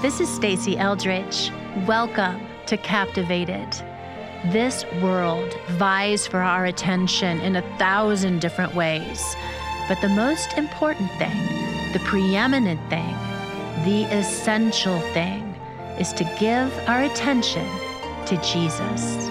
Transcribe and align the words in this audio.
This 0.00 0.20
is 0.20 0.28
Stasi 0.28 0.76
Eldredge. 0.76 1.50
Welcome 1.84 2.40
to 2.66 2.76
Captivated. 2.76 3.68
This 4.52 4.84
world 5.02 5.52
vies 5.70 6.24
for 6.24 6.38
our 6.38 6.66
attention 6.66 7.40
in 7.40 7.56
a 7.56 7.78
thousand 7.78 8.40
different 8.40 8.76
ways. 8.76 9.34
But 9.88 10.00
the 10.00 10.08
most 10.08 10.56
important 10.56 11.10
thing, 11.14 11.92
the 11.92 11.98
preeminent 12.04 12.78
thing, 12.88 13.12
the 13.84 14.04
essential 14.16 15.00
thing 15.12 15.42
is 15.98 16.12
to 16.12 16.22
give 16.38 16.72
our 16.88 17.02
attention 17.02 17.66
to 18.26 18.36
Jesus. 18.36 19.28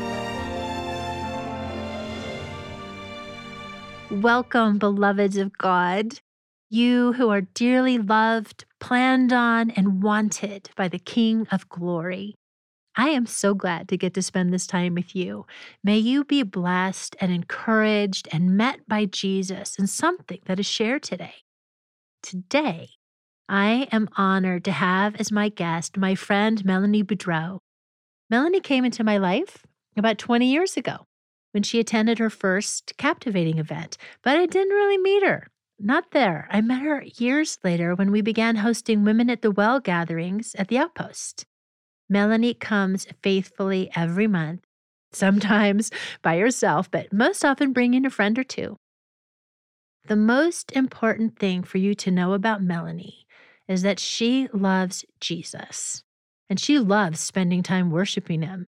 Welcome, 4.12 4.80
beloveds 4.80 5.38
of 5.38 5.58
God, 5.58 6.20
you 6.70 7.14
who 7.14 7.30
are 7.30 7.40
dearly 7.40 8.00
loved, 8.00 8.66
planned 8.80 9.34
on, 9.34 9.72
and 9.72 10.02
wanted 10.04 10.70
by 10.76 10.88
the 10.88 11.00
King 11.00 11.48
of 11.52 11.70
Glory. 11.70 12.36
I 12.96 13.10
am 13.10 13.28
so 13.28 13.54
glad 13.54 13.88
to 13.90 13.98
get 13.98 14.16
to 14.16 14.24
spend 14.24 14.52
this 14.52 14.66
time 14.66 14.96
with 14.96 15.16
you. 15.16 15.46
May 15.84 16.00
you 16.00 16.24
be 16.24 16.42
blessed 16.42 17.16
and 17.22 17.32
encouraged 17.32 18.28
and 18.32 18.58
met 18.58 18.88
by 18.88 19.06
Jesus 19.06 19.78
in 19.78 19.86
something 19.86 20.40
that 20.46 20.60
is 20.60 20.66
shared 20.66 21.04
today. 21.04 21.36
Today, 22.24 22.90
I 23.48 23.88
am 23.92 24.10
honored 24.18 24.66
to 24.66 24.72
have 24.72 25.16
as 25.18 25.32
my 25.32 25.50
guest 25.50 25.96
my 25.96 26.16
friend 26.16 26.66
Melanie 26.66 27.04
Boudreau. 27.04 27.60
Melanie 28.30 28.62
came 28.62 28.84
into 28.84 29.04
my 29.04 29.18
life 29.18 29.66
about 29.96 30.18
20 30.18 30.52
years 30.52 30.76
ago 30.76 31.06
when 31.52 31.64
she 31.64 31.80
attended 31.80 32.18
her 32.18 32.30
first 32.30 32.94
captivating 32.98 33.60
event, 33.60 33.98
but 34.24 34.38
I 34.38 34.48
didn't 34.48 34.76
really 34.76 34.98
meet 34.98 35.24
her. 35.24 35.48
Not 35.80 36.12
there. 36.12 36.48
I 36.52 36.62
met 36.62 36.82
her 36.82 37.04
years 37.18 37.60
later 37.64 37.94
when 37.94 38.12
we 38.12 38.22
began 38.22 38.58
hosting 38.58 39.04
Women 39.04 39.30
at 39.30 39.44
the 39.44 39.52
Well 39.52 39.80
gatherings 39.80 40.56
at 40.56 40.70
the 40.70 40.80
Outpost. 40.80 41.46
Melanie 42.10 42.56
comes 42.56 43.06
faithfully 43.22 43.92
every 43.96 44.28
month, 44.28 44.62
sometimes 45.12 45.92
by 46.24 46.38
herself, 46.38 46.90
but 46.90 47.14
most 47.14 47.46
often 47.46 47.74
bringing 47.74 48.06
a 48.06 48.10
friend 48.10 48.40
or 48.40 48.44
two. 48.44 48.78
The 50.08 50.16
most 50.16 50.72
important 50.72 51.38
thing 51.38 51.64
for 51.64 51.78
you 51.78 51.94
to 51.96 52.12
know 52.12 52.34
about 52.34 52.64
Melanie 52.64 53.28
is 53.68 53.82
that 53.84 54.00
she 54.00 54.48
loves 54.54 55.06
Jesus 55.20 56.04
and 56.50 56.60
she 56.60 56.80
loves 56.80 57.20
spending 57.20 57.62
time 57.62 57.92
worshiping 57.92 58.42
him. 58.42 58.68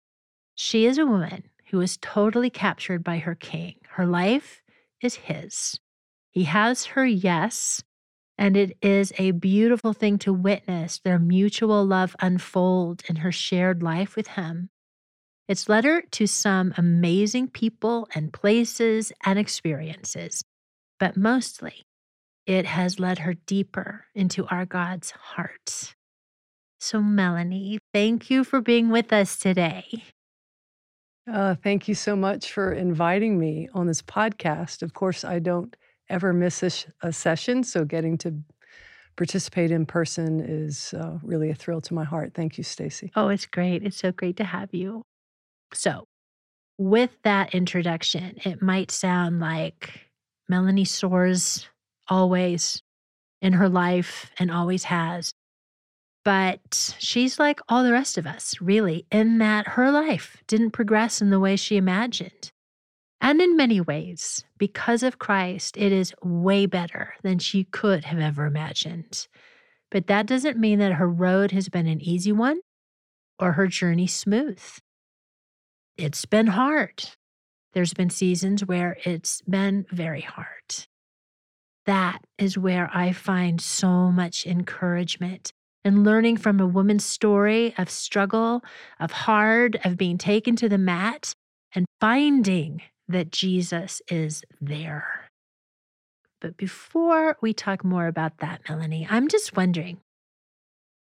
She 0.54 0.86
is 0.86 0.98
a 0.98 1.06
woman 1.06 1.46
who 1.72 1.80
is 1.80 1.98
totally 2.02 2.50
captured 2.50 3.04
by 3.04 3.20
her 3.20 3.36
king. 3.36 3.76
Her 3.92 4.06
life 4.06 4.62
is 5.02 5.16
his. 5.16 5.80
He 6.32 6.44
has 6.44 6.86
her 6.88 7.06
yes, 7.06 7.84
and 8.38 8.56
it 8.56 8.78
is 8.82 9.12
a 9.18 9.32
beautiful 9.32 9.94
thing 9.94 10.18
to 10.20 10.34
witness 10.34 11.00
their 11.04 11.20
mutual 11.20 11.86
love 11.86 12.16
unfold 12.22 13.04
in 13.10 13.18
her 13.18 13.32
shared 13.32 13.84
life 13.84 14.16
with 14.16 14.28
him. 14.28 14.70
It's 15.48 15.68
led 15.68 15.84
her 15.84 16.02
to 16.12 16.28
some 16.28 16.74
amazing 16.78 17.48
people 17.50 18.08
and 18.14 18.32
places 18.32 19.12
and 19.26 19.40
experiences, 19.40 20.44
but 21.00 21.18
mostly 21.18 21.84
it 22.46 22.66
has 22.66 23.00
led 23.00 23.20
her 23.20 23.34
deeper 23.34 24.06
into 24.14 24.46
our 24.48 24.66
God's 24.66 25.12
heart. 25.12 25.96
So, 26.80 27.02
Melanie, 27.02 27.80
thank 27.94 28.30
you 28.30 28.44
for 28.44 28.62
being 28.62 28.90
with 28.90 29.12
us 29.12 29.38
today. 29.38 30.04
Uh, 31.32 31.56
thank 31.56 31.88
you 31.88 31.94
so 31.94 32.16
much 32.16 32.52
for 32.52 32.72
inviting 32.72 33.38
me 33.38 33.70
on 33.74 33.88
this 33.88 34.02
podcast. 34.02 34.82
Of 34.82 34.94
course, 34.94 35.24
I 35.24 35.40
don't 35.40 35.76
ever 36.10 36.34
miss 36.34 36.64
a, 36.64 36.70
sh- 36.70 36.86
a 37.02 37.14
session, 37.14 37.64
so 37.64 37.86
getting 37.86 38.18
to 38.20 38.36
participate 39.16 39.72
in 39.72 39.86
person 39.86 40.40
is 40.40 40.94
uh, 40.94 41.18
really 41.24 41.50
a 41.50 41.56
thrill 41.56 41.82
to 41.82 41.94
my 41.94 42.06
heart. 42.06 42.34
Thank 42.34 42.58
you, 42.58 42.64
Stasi. 42.64 43.12
Oh, 43.16 43.28
it's 43.30 43.46
great. 43.46 43.84
It's 43.84 43.98
so 43.98 44.12
great 44.12 44.38
to 44.38 44.44
have 44.44 44.74
you. 44.74 45.04
So, 45.74 46.06
with 46.78 47.12
that 47.24 47.54
introduction, 47.54 48.38
it 48.46 48.62
might 48.62 48.92
sound 48.92 49.40
like 49.40 50.10
Melanie 50.48 50.86
soars 50.86 51.68
always 52.08 52.82
in 53.42 53.54
her 53.54 53.70
life 53.70 54.32
and 54.40 54.50
always 54.50 54.86
has. 54.86 55.34
But 56.26 56.96
she's 57.00 57.40
like 57.40 57.60
all 57.70 57.84
the 57.84 57.92
rest 57.92 58.18
of 58.18 58.28
us, 58.28 58.56
really, 58.62 59.06
in 59.12 59.38
that 59.40 59.70
her 59.70 59.92
life 59.92 60.44
didn't 60.48 60.72
progress 60.72 61.22
in 61.22 61.30
the 61.30 61.40
way 61.40 61.56
she 61.56 61.78
imagined. 61.78 62.52
And 63.22 63.42
in 63.42 63.58
many 63.58 63.82
ways, 63.82 64.46
because 64.58 65.04
of 65.04 65.20
Christ, 65.20 65.78
it 65.78 65.92
is 65.92 66.14
way 66.24 66.66
better 66.66 67.16
than 67.22 67.40
she 67.40 67.66
could 67.66 68.06
have 68.06 68.20
ever 68.20 68.46
imagined. 68.46 69.28
But 69.92 70.08
that 70.08 70.26
doesn't 70.26 70.58
mean 70.58 70.80
that 70.80 70.94
her 70.94 71.10
road 71.10 71.52
has 71.52 71.70
been 71.70 71.88
an 71.88 72.02
easy 72.02 72.32
one 72.32 72.60
or 73.38 73.54
her 73.54 73.68
journey 73.68 74.08
smooth. 74.08 74.62
It's 75.98 76.26
been 76.26 76.48
hard. 76.48 77.04
There's 77.74 77.94
been 77.94 78.10
seasons 78.10 78.66
where 78.66 78.98
it's 79.04 79.42
been 79.42 79.86
very 79.92 80.22
hard 80.22 80.88
that 81.90 82.24
is 82.38 82.56
where 82.56 82.88
I 82.94 83.12
find 83.14 83.60
so 83.60 84.12
much 84.12 84.46
encouragement 84.46 85.52
and 85.84 86.04
learning 86.04 86.38
from 86.38 86.60
a 86.60 86.68
woman's 86.68 87.04
story 87.04 87.74
of 87.80 87.90
struggle, 87.90 88.62
of 89.00 89.12
hard, 89.12 89.80
of 89.84 89.98
being 89.98 90.20
taken 90.20 90.56
to 90.58 90.70
the 90.70 90.78
mat, 90.78 91.34
and 91.74 91.88
finding 92.00 92.84
that 93.10 93.32
Jesus 93.32 94.02
is 94.10 94.44
there. 94.62 95.30
But 96.40 96.56
before 96.56 97.36
we 97.42 97.54
talk 97.54 97.84
more 97.84 98.08
about 98.08 98.38
that, 98.38 98.62
Melanie, 98.70 99.08
I'm 99.10 99.28
just 99.28 99.58
wondering 99.58 99.98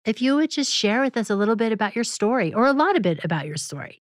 if 0.05 0.21
you 0.21 0.35
would 0.35 0.49
just 0.49 0.73
share 0.73 1.01
with 1.01 1.15
us 1.17 1.29
a 1.29 1.35
little 1.35 1.55
bit 1.55 1.71
about 1.71 1.95
your 1.95 2.05
story 2.05 2.53
or 2.53 2.65
a 2.65 2.73
lot 2.73 2.95
of 2.95 3.03
bit 3.03 3.23
about 3.23 3.45
your 3.45 3.57
story. 3.57 4.01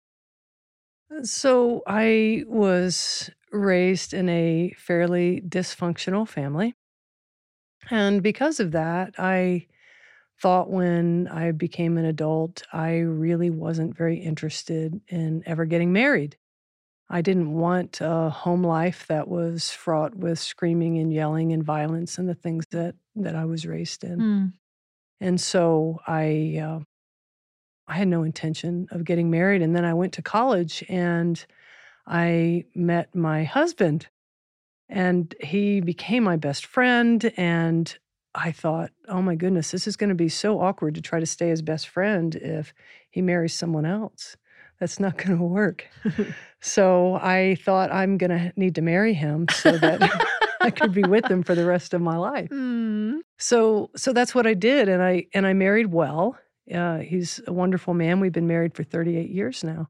So, 1.22 1.82
I 1.86 2.44
was 2.48 3.30
raised 3.52 4.14
in 4.14 4.28
a 4.30 4.74
fairly 4.78 5.42
dysfunctional 5.46 6.26
family. 6.26 6.74
And 7.90 8.22
because 8.22 8.60
of 8.60 8.72
that, 8.72 9.14
I 9.18 9.66
thought 10.40 10.70
when 10.70 11.28
I 11.28 11.52
became 11.52 11.98
an 11.98 12.06
adult, 12.06 12.62
I 12.72 12.98
really 12.98 13.50
wasn't 13.50 13.96
very 13.96 14.18
interested 14.18 15.00
in 15.08 15.42
ever 15.46 15.66
getting 15.66 15.92
married. 15.92 16.36
I 17.12 17.20
didn't 17.20 17.52
want 17.52 18.00
a 18.00 18.30
home 18.30 18.64
life 18.64 19.06
that 19.08 19.28
was 19.28 19.70
fraught 19.70 20.16
with 20.16 20.38
screaming 20.38 20.98
and 20.98 21.12
yelling 21.12 21.52
and 21.52 21.62
violence 21.62 22.16
and 22.16 22.26
the 22.26 22.34
things 22.34 22.64
that 22.70 22.94
that 23.16 23.36
I 23.36 23.44
was 23.44 23.66
raised 23.66 24.02
in. 24.02 24.18
Mm. 24.18 24.52
And 25.20 25.38
so 25.38 26.00
I 26.06 26.58
uh, 26.64 26.80
I 27.86 27.96
had 27.96 28.08
no 28.08 28.22
intention 28.22 28.88
of 28.90 29.04
getting 29.04 29.30
married. 29.30 29.60
And 29.60 29.76
then 29.76 29.84
I 29.84 29.92
went 29.92 30.14
to 30.14 30.22
college 30.22 30.82
and 30.88 31.44
I 32.06 32.64
met 32.74 33.14
my 33.14 33.44
husband, 33.44 34.08
and 34.88 35.34
he 35.40 35.82
became 35.82 36.24
my 36.24 36.36
best 36.36 36.64
friend. 36.64 37.30
And 37.36 37.94
I 38.34 38.52
thought, 38.52 38.90
oh 39.08 39.20
my 39.20 39.34
goodness, 39.34 39.70
this 39.70 39.86
is 39.86 39.96
going 39.98 40.08
to 40.08 40.14
be 40.14 40.30
so 40.30 40.60
awkward 40.60 40.94
to 40.94 41.02
try 41.02 41.20
to 41.20 41.26
stay 41.26 41.50
his 41.50 41.60
best 41.60 41.88
friend 41.88 42.34
if 42.36 42.72
he 43.10 43.20
marries 43.20 43.52
someone 43.52 43.84
else. 43.84 44.36
That's 44.80 44.98
not 44.98 45.16
going 45.16 45.38
to 45.38 45.44
work. 45.44 45.86
so 46.60 47.14
I 47.14 47.56
thought 47.64 47.92
I'm 47.92 48.18
going 48.18 48.30
to 48.30 48.52
need 48.56 48.74
to 48.76 48.82
marry 48.82 49.14
him 49.14 49.46
so 49.52 49.78
that 49.78 50.26
I 50.60 50.70
could 50.70 50.92
be 50.92 51.02
with 51.02 51.26
him 51.30 51.42
for 51.42 51.54
the 51.54 51.64
rest 51.64 51.94
of 51.94 52.00
my 52.00 52.16
life. 52.16 52.48
Mm. 52.50 53.20
So 53.38 53.90
so 53.96 54.12
that's 54.12 54.34
what 54.34 54.46
I 54.46 54.54
did, 54.54 54.88
and 54.88 55.02
I 55.02 55.26
and 55.34 55.46
I 55.46 55.52
married 55.52 55.92
well. 55.92 56.38
Uh, 56.72 56.98
he's 56.98 57.40
a 57.46 57.52
wonderful 57.52 57.94
man. 57.94 58.20
We've 58.20 58.32
been 58.32 58.46
married 58.46 58.74
for 58.74 58.84
38 58.84 59.30
years 59.30 59.64
now. 59.64 59.88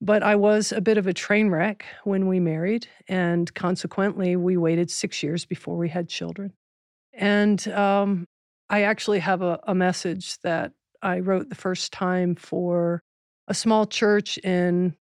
But 0.00 0.22
I 0.22 0.36
was 0.36 0.72
a 0.72 0.80
bit 0.80 0.96
of 0.96 1.06
a 1.06 1.12
train 1.12 1.50
wreck 1.50 1.84
when 2.04 2.26
we 2.26 2.40
married, 2.40 2.86
and 3.06 3.52
consequently, 3.54 4.34
we 4.34 4.56
waited 4.56 4.90
six 4.90 5.22
years 5.22 5.44
before 5.44 5.76
we 5.76 5.90
had 5.90 6.08
children. 6.08 6.54
And 7.12 7.66
um, 7.68 8.26
I 8.70 8.82
actually 8.82 9.18
have 9.18 9.42
a, 9.42 9.58
a 9.64 9.74
message 9.74 10.38
that 10.40 10.72
I 11.02 11.20
wrote 11.20 11.50
the 11.50 11.54
first 11.54 11.92
time 11.92 12.34
for 12.34 13.02
a 13.50 13.54
small 13.54 13.84
church 13.84 14.38
in 14.38 14.94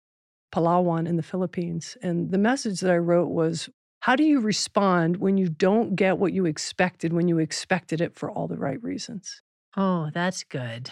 Palawan 0.52 1.08
in 1.08 1.16
the 1.16 1.24
Philippines. 1.24 1.96
And 2.02 2.32
the 2.32 2.40
message 2.40 2.80
that 2.82 2.92
I 2.92 2.98
wrote 2.98 3.30
was 3.30 3.70
How 4.02 4.16
do 4.16 4.24
you 4.24 4.40
respond 4.42 5.18
when 5.18 5.38
you 5.38 5.48
don't 5.48 5.96
get 5.96 6.18
what 6.18 6.34
you 6.34 6.46
expected 6.46 7.14
when 7.14 7.28
you 7.28 7.38
expected 7.38 8.02
it 8.02 8.16
for 8.16 8.30
all 8.30 8.48
the 8.48 8.58
right 8.58 8.82
reasons? 8.84 9.42
Oh, 9.78 10.10
that's 10.14 10.44
good. 10.44 10.90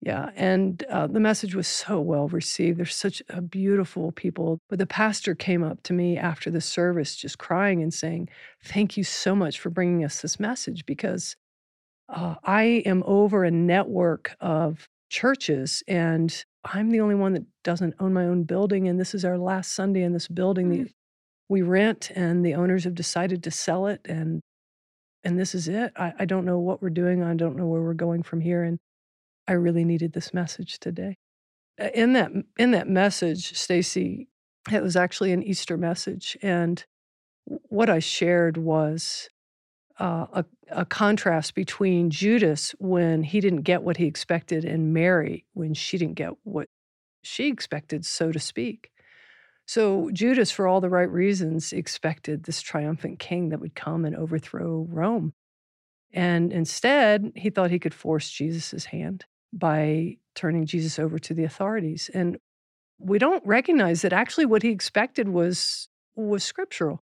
Yeah, 0.00 0.30
and 0.36 0.82
uh, 0.84 1.06
the 1.06 1.20
message 1.20 1.54
was 1.54 1.66
so 1.66 2.00
well 2.00 2.28
received. 2.28 2.78
There's 2.78 2.94
such 2.94 3.22
a 3.28 3.42
beautiful 3.42 4.12
people. 4.12 4.58
But 4.68 4.78
the 4.78 4.86
pastor 4.86 5.34
came 5.34 5.62
up 5.62 5.82
to 5.84 5.92
me 5.92 6.16
after 6.16 6.50
the 6.50 6.60
service, 6.60 7.16
just 7.16 7.38
crying 7.38 7.82
and 7.82 7.92
saying, 7.92 8.30
"Thank 8.62 8.96
you 8.96 9.04
so 9.04 9.34
much 9.34 9.58
for 9.60 9.68
bringing 9.68 10.04
us 10.04 10.22
this 10.22 10.40
message 10.40 10.86
because 10.86 11.36
uh, 12.08 12.36
I 12.42 12.82
am 12.86 13.02
over 13.06 13.44
a 13.44 13.50
network 13.50 14.36
of 14.40 14.88
churches, 15.08 15.82
and 15.88 16.44
I'm 16.64 16.90
the 16.90 17.00
only 17.00 17.14
one 17.14 17.32
that 17.34 17.44
doesn't 17.62 17.94
own 18.00 18.12
my 18.12 18.24
own 18.24 18.44
building. 18.44 18.88
And 18.88 18.98
this 18.98 19.14
is 19.14 19.24
our 19.24 19.38
last 19.38 19.72
Sunday 19.72 20.02
in 20.02 20.12
this 20.12 20.28
building. 20.28 20.70
Mm. 20.70 20.84
The, 20.84 20.90
we 21.48 21.62
rent, 21.62 22.10
and 22.14 22.44
the 22.44 22.54
owners 22.54 22.84
have 22.84 22.94
decided 22.94 23.42
to 23.44 23.50
sell 23.50 23.86
it, 23.86 24.00
and 24.04 24.40
and 25.24 25.38
this 25.38 25.54
is 25.54 25.68
it. 25.68 25.92
I, 25.96 26.12
I 26.20 26.24
don't 26.24 26.44
know 26.44 26.58
what 26.58 26.82
we're 26.82 26.90
doing. 26.90 27.22
I 27.22 27.34
don't 27.34 27.56
know 27.56 27.66
where 27.66 27.82
we're 27.82 27.94
going 27.94 28.22
from 28.22 28.40
here. 28.40 28.62
And 28.62 28.78
I 29.48 29.52
really 29.52 29.84
needed 29.84 30.12
this 30.12 30.32
message 30.32 30.78
today. 30.78 31.16
In 31.94 32.14
that 32.14 32.30
in 32.58 32.70
that 32.70 32.88
message, 32.88 33.52
Stasi, 33.52 34.26
it 34.72 34.82
was 34.82 34.96
actually 34.96 35.32
an 35.32 35.42
Easter 35.42 35.76
message, 35.76 36.36
and 36.42 36.84
what 37.44 37.90
I 37.90 37.98
shared 37.98 38.56
was 38.56 39.28
uh, 39.98 40.26
a, 40.32 40.44
a 40.70 40.84
contrast 40.84 41.54
between 41.54 42.10
Judas 42.10 42.74
when 42.78 43.22
he 43.22 43.40
didn't 43.40 43.62
get 43.62 43.82
what 43.82 43.96
he 43.96 44.06
expected 44.06 44.64
and 44.64 44.92
Mary 44.92 45.46
when 45.54 45.74
she 45.74 45.96
didn't 45.98 46.16
get 46.16 46.32
what 46.44 46.68
she 47.22 47.48
expected, 47.48 48.04
so 48.04 48.30
to 48.30 48.38
speak. 48.38 48.90
So 49.66 50.10
Judas, 50.12 50.50
for 50.50 50.66
all 50.66 50.80
the 50.80 50.90
right 50.90 51.10
reasons, 51.10 51.72
expected 51.72 52.44
this 52.44 52.62
triumphant 52.62 53.18
king 53.18 53.48
that 53.48 53.60
would 53.60 53.74
come 53.74 54.04
and 54.04 54.14
overthrow 54.14 54.86
Rome. 54.88 55.32
And 56.12 56.52
instead, 56.52 57.32
he 57.34 57.50
thought 57.50 57.70
he 57.70 57.80
could 57.80 57.94
force 57.94 58.30
Jesus' 58.30 58.86
hand 58.86 59.24
by 59.52 60.18
turning 60.34 60.66
Jesus 60.66 60.98
over 60.98 61.18
to 61.18 61.34
the 61.34 61.44
authorities. 61.44 62.10
And 62.14 62.38
we 62.98 63.18
don't 63.18 63.44
recognize 63.44 64.02
that 64.02 64.12
actually 64.12 64.46
what 64.46 64.62
he 64.62 64.70
expected 64.70 65.28
was 65.28 65.88
was 66.14 66.44
scriptural 66.44 67.02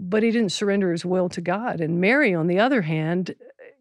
but 0.00 0.22
he 0.22 0.30
didn't 0.30 0.52
surrender 0.52 0.92
his 0.92 1.04
will 1.04 1.28
to 1.30 1.40
God. 1.40 1.80
And 1.80 2.00
Mary, 2.00 2.32
on 2.32 2.46
the 2.46 2.60
other 2.60 2.82
hand, 2.82 3.34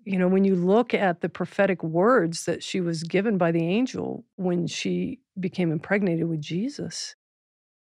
you 0.03 0.17
know, 0.17 0.27
when 0.27 0.43
you 0.43 0.55
look 0.55 0.93
at 0.93 1.21
the 1.21 1.29
prophetic 1.29 1.83
words 1.83 2.45
that 2.45 2.63
she 2.63 2.81
was 2.81 3.03
given 3.03 3.37
by 3.37 3.51
the 3.51 3.63
angel 3.63 4.25
when 4.35 4.65
she 4.65 5.19
became 5.39 5.71
impregnated 5.71 6.27
with 6.27 6.41
Jesus, 6.41 7.15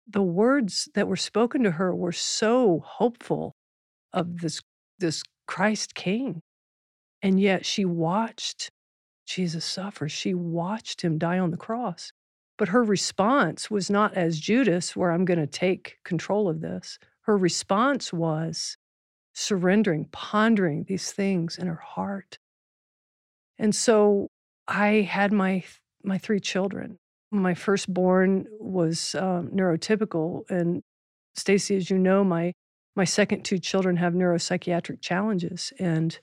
the 0.07 0.21
words 0.21 0.89
that 0.95 1.07
were 1.07 1.15
spoken 1.15 1.63
to 1.63 1.71
her 1.71 1.95
were 1.95 2.11
so 2.11 2.83
hopeful 2.85 3.53
of 4.11 4.39
this, 4.39 4.61
this 4.99 5.23
Christ 5.47 5.95
King. 5.95 6.41
And 7.21 7.39
yet 7.39 7.65
she 7.65 7.85
watched 7.85 8.69
Jesus 9.25 9.65
suffer. 9.65 10.09
She 10.09 10.33
watched 10.33 11.01
him 11.01 11.17
die 11.17 11.39
on 11.39 11.51
the 11.51 11.57
cross. 11.57 12.11
But 12.57 12.67
her 12.69 12.83
response 12.83 13.71
was 13.71 13.89
not 13.89 14.13
as 14.13 14.39
Judas, 14.39 14.95
where 14.95 15.11
I'm 15.11 15.25
going 15.25 15.39
to 15.39 15.47
take 15.47 15.97
control 16.03 16.47
of 16.47 16.61
this 16.61 16.99
her 17.25 17.37
response 17.37 18.13
was 18.13 18.77
surrendering, 19.33 20.07
pondering 20.11 20.85
these 20.87 21.11
things 21.11 21.57
in 21.57 21.67
her 21.67 21.75
heart. 21.75 22.37
And 23.57 23.73
so 23.73 24.29
I 24.67 25.01
had 25.01 25.31
my 25.31 25.63
my 26.03 26.17
three 26.17 26.39
children. 26.39 26.97
My 27.31 27.55
firstborn 27.55 28.45
was 28.59 29.15
um, 29.15 29.49
neurotypical, 29.49 30.49
and 30.49 30.83
Stasi, 31.37 31.75
as 31.75 31.89
you 31.89 31.97
know, 31.97 32.23
my 32.23 32.53
my 32.95 33.03
second 33.05 33.43
two 33.43 33.57
children 33.57 33.97
have 33.97 34.13
neuropsychiatric 34.13 35.01
challenges, 35.01 35.73
and 35.79 36.19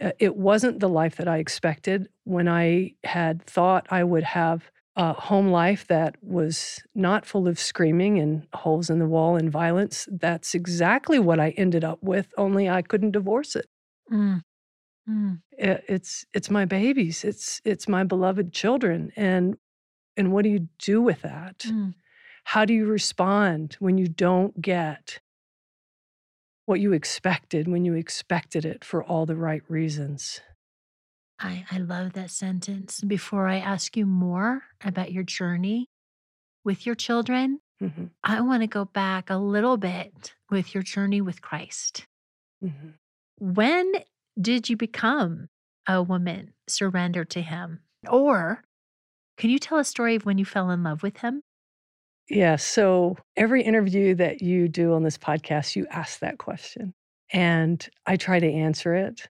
uh, 0.00 0.12
it 0.18 0.36
wasn't 0.36 0.80
the 0.80 0.88
life 0.88 1.16
that 1.16 1.28
I 1.28 1.38
expected 1.38 2.08
when 2.24 2.46
I 2.46 2.94
had 3.04 3.42
thought 3.42 3.86
I 3.90 4.04
would 4.04 4.24
have 4.24 4.70
a 4.96 5.12
home 5.12 5.48
life 5.48 5.86
that 5.88 6.16
was 6.22 6.82
not 6.94 7.26
full 7.26 7.46
of 7.46 7.58
screaming 7.60 8.18
and 8.18 8.46
holes 8.54 8.88
in 8.88 8.98
the 8.98 9.06
wall 9.06 9.36
and 9.36 9.52
violence. 9.52 10.08
That's 10.10 10.54
exactly 10.54 11.18
what 11.18 11.38
I 11.38 11.50
ended 11.50 11.84
up 11.84 11.98
with, 12.02 12.32
only 12.38 12.68
I 12.68 12.82
couldn't 12.82 13.10
divorce 13.10 13.56
it. 13.56 13.66
Mm. 14.10 14.42
Mm. 15.08 15.40
It, 15.52 15.84
it's 15.88 16.24
it's 16.32 16.50
my 16.50 16.64
babies. 16.64 17.24
It's 17.24 17.60
it's 17.64 17.86
my 17.86 18.04
beloved 18.04 18.52
children. 18.52 19.12
And 19.16 19.56
and 20.16 20.32
what 20.32 20.42
do 20.42 20.48
you 20.48 20.68
do 20.78 21.02
with 21.02 21.22
that? 21.22 21.58
Mm. 21.60 21.94
How 22.44 22.64
do 22.64 22.72
you 22.72 22.86
respond 22.86 23.76
when 23.78 23.98
you 23.98 24.08
don't 24.08 24.60
get 24.60 25.20
what 26.64 26.80
you 26.80 26.92
expected 26.92 27.68
when 27.68 27.84
you 27.84 27.94
expected 27.94 28.64
it 28.64 28.84
for 28.84 29.04
all 29.04 29.26
the 29.26 29.36
right 29.36 29.62
reasons? 29.68 30.40
I, 31.38 31.64
I 31.70 31.78
love 31.78 32.14
that 32.14 32.30
sentence. 32.30 33.00
Before 33.00 33.46
I 33.46 33.58
ask 33.58 33.96
you 33.96 34.06
more 34.06 34.62
about 34.82 35.12
your 35.12 35.22
journey 35.22 35.88
with 36.64 36.86
your 36.86 36.94
children, 36.94 37.60
mm-hmm. 37.82 38.06
I 38.24 38.40
want 38.40 38.62
to 38.62 38.66
go 38.66 38.84
back 38.84 39.30
a 39.30 39.36
little 39.36 39.76
bit 39.76 40.34
with 40.50 40.74
your 40.74 40.82
journey 40.82 41.20
with 41.20 41.42
Christ. 41.42 42.06
Mm-hmm. 42.64 42.88
When 43.38 43.92
did 44.40 44.68
you 44.68 44.76
become 44.76 45.48
a 45.86 46.02
woman 46.02 46.52
surrendered 46.68 47.30
to 47.30 47.42
Him? 47.42 47.80
Or 48.08 48.62
can 49.36 49.50
you 49.50 49.58
tell 49.58 49.78
a 49.78 49.84
story 49.84 50.14
of 50.14 50.24
when 50.24 50.38
you 50.38 50.44
fell 50.44 50.70
in 50.70 50.82
love 50.82 51.02
with 51.02 51.18
Him? 51.18 51.42
Yeah. 52.28 52.56
So 52.56 53.16
every 53.36 53.62
interview 53.62 54.14
that 54.16 54.42
you 54.42 54.68
do 54.68 54.94
on 54.94 55.02
this 55.02 55.18
podcast, 55.18 55.76
you 55.76 55.86
ask 55.90 56.20
that 56.20 56.38
question. 56.38 56.94
And 57.32 57.86
I 58.06 58.16
try 58.16 58.40
to 58.40 58.50
answer 58.50 58.94
it 58.94 59.28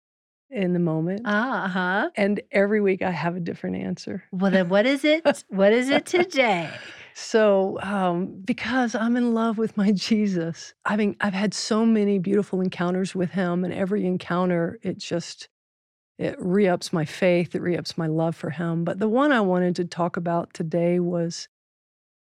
in 0.51 0.73
the 0.73 0.79
moment. 0.79 1.27
Uh 1.27 1.69
huh. 1.69 2.11
And 2.17 2.41
every 2.53 2.81
week 2.81 3.03
I 3.03 3.11
have 3.11 3.37
a 3.37 3.41
different 3.41 3.77
answer. 3.77 4.25
Well, 4.33 4.51
then 4.51 4.69
what 4.69 4.87
is 4.87 5.05
it? 5.05 5.45
what 5.49 5.73
is 5.73 5.89
it 5.91 6.07
today? 6.07 6.71
So, 7.15 7.79
um, 7.81 8.43
because 8.45 8.95
I'm 8.95 9.17
in 9.17 9.33
love 9.33 9.57
with 9.57 9.75
my 9.77 9.91
Jesus, 9.93 10.75
I 10.85 10.97
mean, 10.97 11.17
I've 11.21 11.33
had 11.33 11.55
so 11.55 11.87
many 11.87 12.19
beautiful 12.19 12.61
encounters 12.61 13.15
with 13.15 13.31
him, 13.31 13.65
and 13.65 13.73
every 13.73 14.05
encounter, 14.05 14.79
it 14.83 14.99
just, 14.99 15.49
it 16.19 16.37
re-ups 16.39 16.93
my 16.93 17.07
faith, 17.07 17.55
it 17.55 17.63
re-ups 17.63 17.97
my 17.97 18.07
love 18.07 18.37
for 18.37 18.51
him. 18.51 18.85
But 18.85 18.99
the 18.99 19.09
one 19.09 19.33
I 19.33 19.41
wanted 19.41 19.77
to 19.77 19.87
talk 19.87 20.19
about 20.19 20.53
today 20.53 21.01
was 21.01 21.49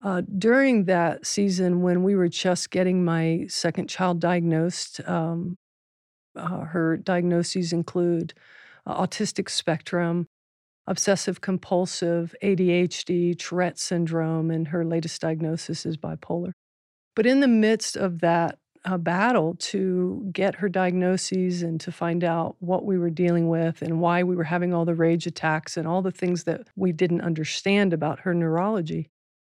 uh, 0.02 0.22
during 0.38 0.86
that 0.86 1.24
season 1.24 1.82
when 1.82 2.02
we 2.02 2.16
were 2.16 2.28
just 2.28 2.70
getting 2.70 3.04
my 3.04 3.44
second 3.48 3.88
child 3.88 4.18
diagnosed. 4.18 5.00
Um, 5.06 5.56
uh, 6.36 6.60
her 6.60 6.96
diagnoses 6.96 7.72
include 7.72 8.34
uh, 8.86 9.04
autistic 9.04 9.48
spectrum, 9.48 10.26
obsessive 10.86 11.40
compulsive, 11.40 12.34
ADHD, 12.42 13.38
Tourette 13.38 13.78
syndrome, 13.78 14.50
and 14.50 14.68
her 14.68 14.84
latest 14.84 15.20
diagnosis 15.20 15.86
is 15.86 15.96
bipolar. 15.96 16.52
But 17.16 17.26
in 17.26 17.40
the 17.40 17.48
midst 17.48 17.96
of 17.96 18.20
that 18.20 18.58
uh, 18.84 18.96
battle 18.96 19.56
to 19.56 20.28
get 20.32 20.56
her 20.56 20.68
diagnoses 20.68 21.62
and 21.62 21.80
to 21.80 21.92
find 21.92 22.24
out 22.24 22.56
what 22.60 22.84
we 22.84 22.98
were 22.98 23.10
dealing 23.10 23.48
with 23.48 23.82
and 23.82 24.00
why 24.00 24.22
we 24.22 24.34
were 24.34 24.44
having 24.44 24.72
all 24.72 24.84
the 24.84 24.94
rage 24.94 25.26
attacks 25.26 25.76
and 25.76 25.86
all 25.86 26.02
the 26.02 26.10
things 26.10 26.44
that 26.44 26.66
we 26.76 26.92
didn't 26.92 27.20
understand 27.20 27.92
about 27.92 28.20
her 28.20 28.32
neurology, 28.32 29.10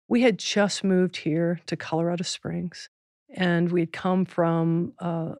we 0.09 0.21
had 0.21 0.37
just 0.37 0.83
moved 0.83 1.17
here 1.17 1.59
to 1.67 1.77
Colorado 1.77 2.23
Springs. 2.23 2.89
And 3.35 3.71
we 3.71 3.79
had 3.79 3.93
come 3.93 4.25
from 4.25 4.93
uh, 4.99 5.35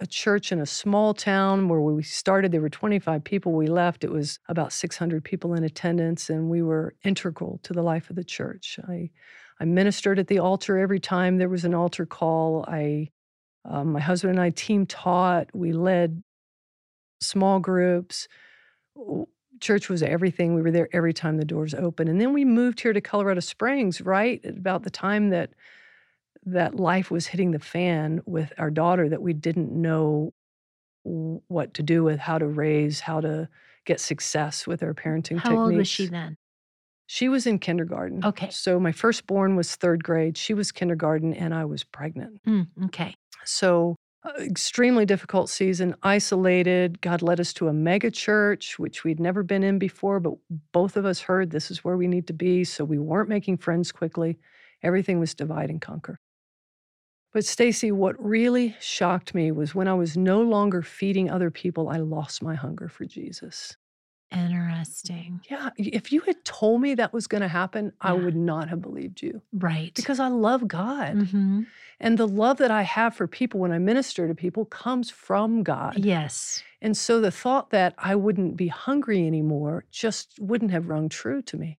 a 0.00 0.06
church 0.06 0.52
in 0.52 0.60
a 0.60 0.66
small 0.66 1.12
town 1.12 1.68
where 1.68 1.80
we 1.80 2.02
started. 2.02 2.52
There 2.52 2.60
were 2.60 2.68
25 2.68 3.24
people. 3.24 3.52
We 3.52 3.66
left. 3.66 4.04
It 4.04 4.10
was 4.10 4.38
about 4.48 4.72
600 4.72 5.24
people 5.24 5.54
in 5.54 5.64
attendance, 5.64 6.30
and 6.30 6.48
we 6.48 6.62
were 6.62 6.94
integral 7.04 7.58
to 7.64 7.72
the 7.72 7.82
life 7.82 8.08
of 8.08 8.16
the 8.16 8.24
church. 8.24 8.78
I, 8.88 9.10
I 9.60 9.64
ministered 9.64 10.18
at 10.18 10.28
the 10.28 10.38
altar 10.38 10.78
every 10.78 11.00
time 11.00 11.38
there 11.38 11.48
was 11.48 11.64
an 11.64 11.74
altar 11.74 12.06
call. 12.06 12.64
I, 12.68 13.10
um, 13.64 13.92
my 13.92 14.00
husband 14.00 14.32
and 14.32 14.40
I 14.40 14.50
team 14.50 14.86
taught. 14.86 15.48
We 15.52 15.72
led 15.72 16.22
small 17.20 17.58
groups. 17.58 18.28
Church 19.60 19.88
was 19.88 20.04
everything. 20.04 20.54
We 20.54 20.62
were 20.62 20.70
there 20.70 20.88
every 20.92 21.12
time 21.12 21.38
the 21.38 21.44
doors 21.44 21.74
opened. 21.74 22.08
And 22.08 22.20
then 22.20 22.32
we 22.32 22.44
moved 22.44 22.80
here 22.80 22.92
to 22.92 23.00
Colorado 23.00 23.40
Springs, 23.40 24.00
right 24.00 24.40
about 24.44 24.84
the 24.84 24.90
time 24.90 25.30
that 25.30 25.50
that 26.52 26.76
life 26.76 27.10
was 27.10 27.26
hitting 27.26 27.50
the 27.50 27.58
fan 27.58 28.20
with 28.26 28.52
our 28.58 28.70
daughter 28.70 29.08
that 29.08 29.22
we 29.22 29.32
didn't 29.32 29.72
know 29.72 30.32
what 31.04 31.74
to 31.74 31.82
do 31.82 32.04
with, 32.04 32.18
how 32.18 32.38
to 32.38 32.46
raise, 32.46 33.00
how 33.00 33.20
to 33.20 33.48
get 33.84 34.00
success 34.00 34.66
with 34.66 34.82
our 34.82 34.94
parenting 34.94 35.38
how 35.38 35.50
techniques. 35.50 35.58
old 35.58 35.76
was 35.76 35.88
she 35.88 36.06
then? 36.06 36.36
She 37.06 37.28
was 37.30 37.46
in 37.46 37.58
kindergarten. 37.58 38.22
Okay. 38.22 38.50
So 38.50 38.78
my 38.78 38.92
firstborn 38.92 39.56
was 39.56 39.74
third 39.74 40.04
grade. 40.04 40.36
She 40.36 40.52
was 40.52 40.70
kindergarten, 40.70 41.32
and 41.32 41.54
I 41.54 41.64
was 41.64 41.82
pregnant. 41.82 42.42
Mm, 42.44 42.66
okay. 42.86 43.14
So 43.46 43.96
uh, 44.24 44.32
extremely 44.42 45.06
difficult 45.06 45.48
season, 45.48 45.94
isolated. 46.02 47.00
God 47.00 47.22
led 47.22 47.40
us 47.40 47.54
to 47.54 47.68
a 47.68 47.72
mega 47.72 48.10
church, 48.10 48.78
which 48.78 49.04
we'd 49.04 49.20
never 49.20 49.42
been 49.42 49.62
in 49.62 49.78
before, 49.78 50.20
but 50.20 50.34
both 50.72 50.98
of 50.98 51.06
us 51.06 51.20
heard 51.20 51.50
this 51.50 51.70
is 51.70 51.82
where 51.82 51.96
we 51.96 52.08
need 52.08 52.26
to 52.26 52.34
be. 52.34 52.62
So 52.64 52.84
we 52.84 52.98
weren't 52.98 53.30
making 53.30 53.56
friends 53.56 53.90
quickly. 53.90 54.38
Everything 54.82 55.18
was 55.18 55.34
divide 55.34 55.70
and 55.70 55.80
conquer. 55.80 56.20
But 57.38 57.44
Stasi, 57.44 57.92
what 57.92 58.16
really 58.18 58.74
shocked 58.80 59.32
me 59.32 59.52
was 59.52 59.72
when 59.72 59.86
I 59.86 59.94
was 59.94 60.16
no 60.16 60.40
longer 60.40 60.82
feeding 60.82 61.30
other 61.30 61.52
people, 61.52 61.88
I 61.88 61.98
lost 61.98 62.42
my 62.42 62.56
hunger 62.56 62.88
for 62.88 63.04
Jesus. 63.04 63.76
Interesting. 64.32 65.40
Yeah. 65.48 65.70
If 65.76 66.10
you 66.10 66.22
had 66.22 66.44
told 66.44 66.80
me 66.80 66.96
that 66.96 67.12
was 67.12 67.28
going 67.28 67.42
to 67.42 67.46
happen, 67.46 67.92
I 68.00 68.12
would 68.12 68.34
not 68.34 68.68
have 68.68 68.82
believed 68.82 69.22
you. 69.22 69.40
Right. 69.52 69.94
Because 69.94 70.18
I 70.18 70.26
love 70.26 70.66
God. 70.66 71.14
Mm-hmm. 71.14 71.62
And 72.00 72.18
the 72.18 72.26
love 72.26 72.56
that 72.56 72.72
I 72.72 72.82
have 72.82 73.14
for 73.14 73.28
people 73.28 73.60
when 73.60 73.70
I 73.70 73.78
minister 73.78 74.26
to 74.26 74.34
people 74.34 74.64
comes 74.64 75.08
from 75.08 75.62
God. 75.62 75.96
Yes. 75.96 76.64
And 76.82 76.96
so 76.96 77.20
the 77.20 77.30
thought 77.30 77.70
that 77.70 77.94
I 77.98 78.16
wouldn't 78.16 78.56
be 78.56 78.66
hungry 78.66 79.24
anymore 79.24 79.84
just 79.92 80.40
wouldn't 80.40 80.72
have 80.72 80.88
rung 80.88 81.08
true 81.08 81.40
to 81.42 81.56
me. 81.56 81.78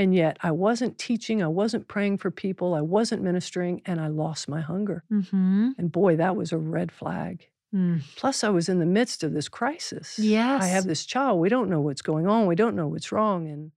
And 0.00 0.14
yet 0.14 0.38
I 0.42 0.50
wasn't 0.50 0.96
teaching, 0.98 1.42
I 1.42 1.48
wasn't 1.48 1.86
praying 1.86 2.18
for 2.18 2.30
people, 2.30 2.74
I 2.74 2.80
wasn't 2.80 3.22
ministering, 3.22 3.82
and 3.84 4.00
I 4.00 4.08
lost 4.08 4.48
my 4.48 4.60
hunger. 4.62 5.04
Mm-hmm. 5.12 5.70
And 5.76 5.92
boy, 5.92 6.16
that 6.16 6.36
was 6.36 6.52
a 6.52 6.58
red 6.58 6.90
flag. 6.90 7.46
Mm. 7.74 8.00
Plus, 8.16 8.42
I 8.42 8.48
was 8.48 8.68
in 8.68 8.78
the 8.78 8.86
midst 8.86 9.22
of 9.22 9.32
this 9.34 9.48
crisis. 9.48 10.18
Yes. 10.18 10.62
I 10.62 10.66
have 10.68 10.84
this 10.86 11.04
child. 11.04 11.38
We 11.38 11.48
don't 11.50 11.68
know 11.68 11.80
what's 11.80 12.02
going 12.02 12.26
on. 12.26 12.46
We 12.46 12.54
don't 12.56 12.74
know 12.74 12.88
what's 12.88 13.12
wrong. 13.12 13.46
And 13.46 13.72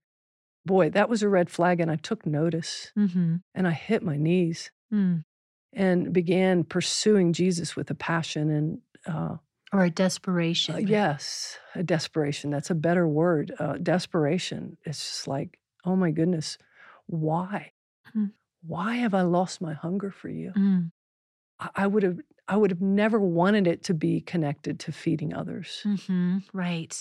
boy, 0.64 0.90
that 0.90 1.08
was 1.08 1.22
a 1.22 1.28
red 1.28 1.50
flag. 1.50 1.78
And 1.80 1.90
I 1.90 1.96
took 1.96 2.24
notice 2.26 2.90
hmm 2.94 3.36
and 3.54 3.68
I 3.68 3.72
hit 3.72 4.02
my 4.02 4.16
knees 4.16 4.70
Mm. 4.92 5.24
and 5.72 6.12
began 6.12 6.64
pursuing 6.64 7.32
Jesus 7.32 7.76
with 7.76 7.90
a 7.90 7.94
passion 7.94 8.50
and, 8.50 8.78
uh, 9.06 9.36
Or 9.72 9.84
a 9.84 9.90
desperation. 9.90 10.74
uh, 10.74 10.78
yes, 10.78 11.58
a 11.74 11.82
desperation. 11.82 12.50
That's 12.50 12.70
a 12.70 12.74
better 12.74 13.06
word. 13.06 13.52
Uh, 13.58 13.76
desperation. 13.76 14.76
It's 14.84 15.00
just 15.00 15.28
like, 15.28 15.58
oh 15.84 15.96
my 15.96 16.10
goodness, 16.10 16.58
why? 17.06 17.72
Mm. 18.16 18.32
Why 18.66 18.96
have 18.96 19.14
I 19.14 19.22
lost 19.22 19.60
my 19.60 19.74
hunger 19.74 20.10
for 20.10 20.28
you? 20.28 20.52
Mm. 20.56 20.90
I, 21.60 21.68
I 21.76 21.86
would 21.86 22.02
have. 22.02 22.18
I 22.46 22.56
would 22.58 22.70
have 22.70 22.82
never 22.82 23.18
wanted 23.18 23.66
it 23.66 23.82
to 23.84 23.94
be 23.94 24.20
connected 24.20 24.78
to 24.80 24.92
feeding 24.92 25.32
others. 25.34 25.80
hmm 25.82 26.38
Right. 26.52 26.94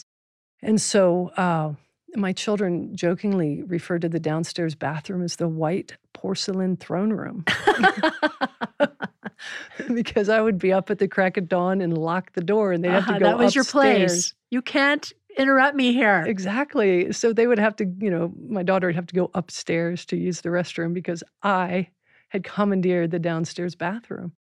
And 0.62 0.80
so 0.80 1.32
uh, 1.36 1.74
my 2.16 2.32
children 2.32 2.96
jokingly 2.96 3.62
referred 3.64 4.04
to 4.04 4.10
the 4.10 4.22
downstairs 4.22 4.74
bathroom 4.76 5.22
as 5.22 5.36
the 5.36 5.50
white 5.50 5.98
porcelain 6.14 6.78
throne 6.78 7.12
room 7.12 7.44
because 9.94 10.30
I 10.30 10.40
would 10.42 10.58
be 10.58 10.72
up 10.72 10.90
at 10.90 11.00
the 11.00 11.08
crack 11.08 11.38
of 11.38 11.50
dawn 11.50 11.82
and 11.82 11.98
lock 11.98 12.32
the 12.34 12.42
door 12.42 12.72
and 12.72 12.84
they'd 12.84 12.90
have 12.92 13.00
Uh-huh, 13.04 13.14
to 13.16 13.20
go 13.20 13.26
that 13.26 13.38
was 13.38 13.56
your 13.56 13.66
place. 13.66 14.34
You 14.50 14.62
can't 14.62 15.12
interrupt 15.38 15.76
me 15.76 15.94
here. 15.94 16.24
Exactly. 16.28 17.12
So 17.14 17.34
they 17.34 17.48
would 17.48 17.60
have 17.60 17.76
to, 17.78 17.86
you 18.00 18.10
know, 18.10 18.34
my 18.48 18.64
daughter 18.64 18.88
would 18.88 18.96
have 18.96 19.08
to 19.08 19.16
go 19.16 19.32
upstairs 19.34 20.06
to 20.08 20.18
use 20.18 20.42
the 20.42 20.50
restroom 20.50 20.94
because 20.94 21.24
I 21.42 21.90
had 22.30 22.44
commandeered 22.44 23.12
the 23.12 23.20
downstairs 23.20 23.76
bathroom. 23.76 24.34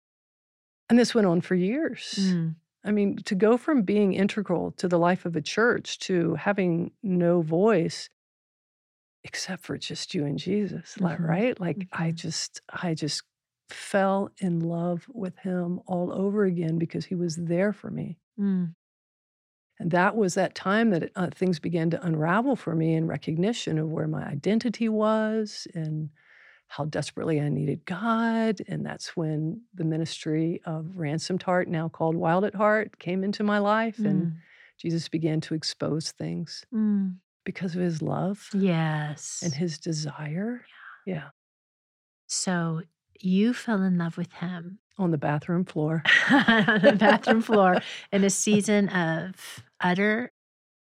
And 0.89 0.99
this 0.99 1.15
went 1.15 1.27
on 1.27 1.41
for 1.41 1.55
years. 1.55 2.17
Mm. 2.19 2.55
I 2.85 2.91
mean, 2.91 3.17
to 3.25 3.35
go 3.35 3.57
from 3.57 3.83
being 3.83 4.13
integral 4.15 4.73
to 4.73 4.89
the 4.89 4.99
life 4.99 5.25
of 5.25 5.37
a 5.37 5.41
church 5.43 5.99
to 6.01 6.35
having 6.35 6.91
no 7.03 7.41
voice 7.43 8.09
except 9.25 9.63
for 9.65 9.79
just 9.79 10.15
you 10.15 10.25
and 10.27 10.39
Jesus, 10.39 10.99
like, 11.01 11.19
Mhm. 11.19 11.29
right? 11.29 11.61
Like 11.61 11.87
I 11.93 12.11
Mhm. 12.11 12.17
just 12.17 12.61
I 12.69 12.95
just 12.95 13.23
fell 13.69 14.31
in 14.39 14.61
love 14.61 15.07
with 15.09 15.39
him 15.39 15.81
all 15.87 16.13
over 16.13 16.45
again 16.45 16.77
because 16.79 17.05
he 17.07 17.15
was 17.15 17.37
there 17.37 17.73
for 17.73 17.91
me. 17.91 18.19
Mm. 18.39 18.75
And 19.83 19.91
that 19.91 20.17
was 20.17 20.35
that 20.35 20.55
time 20.55 20.91
that 20.91 21.11
uh, 21.17 21.29
things 21.35 21.59
began 21.59 21.91
to 21.91 22.07
unravel 22.07 22.55
for 22.57 22.75
me 22.77 22.95
in 22.95 23.07
recognition 23.09 23.79
of 23.79 23.89
where 23.91 24.07
my 24.07 24.25
identity 24.25 24.89
was 24.89 25.67
and 25.75 26.09
how 26.69 26.85
desperately 26.85 27.41
I 27.41 27.49
needed 27.49 27.85
God. 27.85 28.61
And 28.69 28.87
that's 28.87 29.17
when 29.17 29.61
the 29.75 29.85
ministry 29.85 30.61
of 30.65 30.87
Ransomed 30.97 31.43
Heart, 31.43 31.67
now 31.69 31.89
called 31.89 32.15
Wild 32.17 32.45
at 32.45 32.55
Heart, 32.55 32.99
came 33.01 33.25
into 33.25 33.43
my 33.43 33.59
life. 33.59 33.99
And 33.99 34.27
Mm. 34.29 34.33
Jesus 34.79 35.09
began 35.09 35.41
to 35.43 35.55
expose 35.55 36.13
things 36.13 36.65
Mm. 36.73 37.17
because 37.45 37.75
of 37.75 37.83
his 37.83 38.01
love 38.03 38.49
Yes. 38.55 39.41
and 39.45 39.53
his 39.53 39.79
desire. 39.79 40.65
Yeah. 41.07 41.31
so 42.29 42.83
you 43.21 43.53
fell 43.53 43.83
in 43.83 43.99
love 43.99 44.17
with 44.17 44.33
him 44.35 44.79
On 44.99 45.11
the 45.11 45.19
bathroom 45.19 45.65
floor. 45.65 46.03
on 46.31 46.81
the 46.83 46.97
bathroom 46.99 47.41
floor 47.43 47.81
in 48.13 48.25
a 48.25 48.31
season 48.31 48.89
of 48.89 49.63
utter 49.83 50.31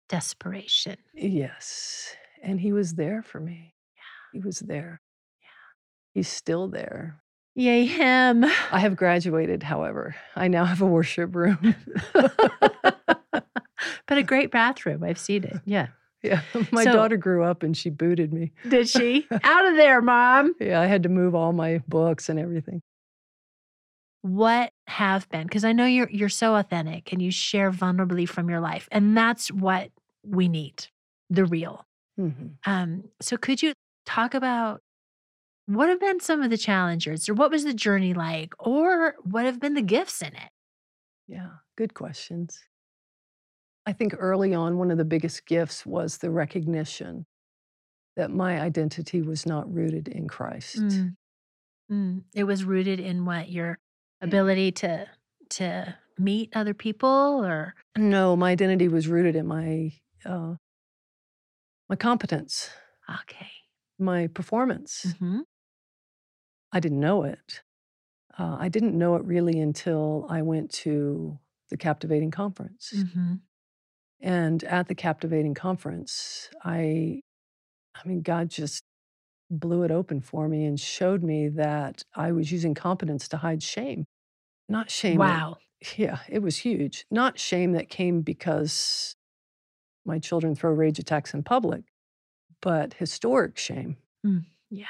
desperation. 0.10 0.98
Yes. 1.14 2.16
And 2.44 2.60
he 2.60 2.74
was 2.74 2.96
there 2.96 3.24
for 3.24 3.40
me. 3.40 3.74
He 4.34 4.40
was 4.40 4.60
there. 4.60 5.00
He's 6.14 6.28
still 6.28 6.68
there. 6.68 7.22
Yay, 7.56 7.86
him. 7.86 8.44
I 8.72 8.80
have 8.80 8.96
graduated, 8.96 9.64
however. 9.64 10.16
I 10.36 10.48
now 10.48 10.66
have 10.66 10.82
a 10.82 10.86
worship 10.88 11.36
room. 11.36 11.76
but 12.14 12.34
a 14.10 14.24
great 14.24 14.52
bathroom. 14.52 15.04
I've 15.04 15.20
seen 15.20 15.44
it. 15.44 15.58
Yeah. 15.66 15.88
yeah. 16.24 16.42
My 16.72 16.84
So- 16.84 16.94
daughter 16.94 17.18
grew 17.18 17.44
up 17.44 17.64
and 17.64 17.76
she 17.78 17.90
booted 17.90 18.34
me. 18.34 18.52
Did 18.68 18.90
she? 18.90 19.28
Out 19.44 19.68
of 19.68 19.76
there, 19.76 20.02
mom. 20.02 20.56
Yeah, 20.60 20.82
I 20.82 20.88
had 20.88 21.04
to 21.04 21.10
move 21.10 21.36
all 21.36 21.54
my 21.54 21.82
books 21.88 22.30
and 22.30 22.40
everything. 22.40 22.82
What 24.24 24.72
have 24.88 25.28
been? 25.28 25.44
Because 25.48 25.66
I 25.66 25.74
know 25.74 25.86
you're 25.86 26.10
you're 26.10 26.30
so 26.30 26.56
authentic 26.56 27.12
and 27.12 27.22
you 27.22 27.30
share 27.30 27.72
vulnerably 27.72 28.28
from 28.28 28.50
your 28.50 28.62
life, 28.62 28.88
and 28.90 29.18
that's 29.18 29.52
what 29.52 29.92
we 30.26 30.48
need, 30.48 30.88
the 31.30 31.44
real. 31.44 31.86
Mhm. 32.18 32.58
Um, 32.66 33.06
so 33.22 33.38
could 33.38 33.62
you 33.64 33.74
talk 34.06 34.34
about 34.36 34.82
what 35.68 35.90
have 35.90 36.00
been 36.00 36.20
some 36.22 36.42
of 36.44 36.50
the 36.52 36.58
challenges, 36.58 37.30
or 37.30 37.36
what 37.36 37.52
was 37.52 37.66
the 37.66 37.74
journey 37.74 38.14
like, 38.14 38.54
or 38.60 39.16
what 39.24 39.46
have 39.46 39.60
been 39.60 39.76
the 39.76 39.82
gifts 39.84 40.22
in 40.22 40.36
it? 40.36 40.52
Yeah, 41.28 41.58
good 41.76 41.94
questions. 41.94 42.64
I 43.86 43.94
think 43.94 44.16
early 44.18 44.54
on, 44.54 44.78
one 44.78 44.92
of 44.92 44.98
the 44.98 45.06
biggest 45.06 45.46
gifts 45.46 45.86
was 45.86 46.18
the 46.18 46.32
recognition 46.32 47.26
that 48.16 48.32
my 48.32 48.62
identity 48.62 49.22
was 49.22 49.46
not 49.46 49.74
rooted 49.74 50.08
in 50.08 50.28
Christ. 50.28 50.84
Mm. 50.84 51.16
Mm. 51.92 52.26
It 52.34 52.46
was 52.46 52.66
rooted 52.66 53.00
in 53.00 53.26
what 53.26 53.50
your 53.50 53.80
ability 54.24 54.72
to 54.72 55.08
to 55.50 55.96
meet 56.18 56.56
other 56.56 56.74
people, 56.74 57.44
or 57.44 57.76
No, 57.98 58.36
my 58.36 58.52
identity 58.52 58.88
was 58.88 59.08
rooted 59.08 59.36
in 59.36 59.46
my 59.46 59.94
uh, 60.26 60.56
my 61.90 61.96
competence, 61.96 62.70
okay. 63.22 63.52
my 64.00 64.28
performance. 64.28 65.16
hmm 65.20 65.42
I 66.72 66.80
didn't 66.80 67.00
know 67.00 67.24
it. 67.24 67.62
Uh, 68.40 68.58
I 68.60 68.68
didn't 68.68 68.98
know 68.98 69.16
it 69.16 69.24
really 69.26 69.60
until 69.60 70.26
I 70.28 70.42
went 70.42 70.72
to 70.72 71.38
the 71.70 71.78
Captivating 71.78 72.32
Conference. 72.32 72.92
mm-hmm. 72.96 73.36
And 74.22 74.64
at 74.64 74.88
the 74.88 74.96
Captivating 74.96 75.54
Conference, 75.54 76.50
I, 76.64 77.22
I 77.94 78.08
mean, 78.08 78.22
God 78.22 78.50
just 78.50 78.82
blew 79.52 79.84
it 79.84 79.92
open 79.92 80.22
for 80.22 80.48
me 80.48 80.66
and 80.66 80.80
showed 80.80 81.22
me 81.22 81.50
that 81.50 82.02
I 82.16 82.32
was 82.32 82.52
using 82.52 82.74
competence 82.74 83.28
to 83.30 83.38
hide 83.38 83.62
shame. 83.62 84.06
Not 84.70 84.90
shame. 84.90 85.18
that- 85.20 85.26
Wow. 85.42 85.58
yeah, 85.98 86.20
it 86.30 86.40
was 86.42 86.58
huge. 86.58 87.06
Not 87.12 87.38
shame 87.40 87.74
that 87.74 87.90
came 87.90 88.22
because 88.22 89.16
my 90.06 90.20
children 90.20 90.56
throw 90.56 90.72
rage 90.72 91.00
attacks 91.00 91.34
in 91.34 91.44
public, 91.44 91.84
but 92.62 92.94
historic 92.96 93.58
shame. 93.58 93.98
Yeah. 94.70 94.86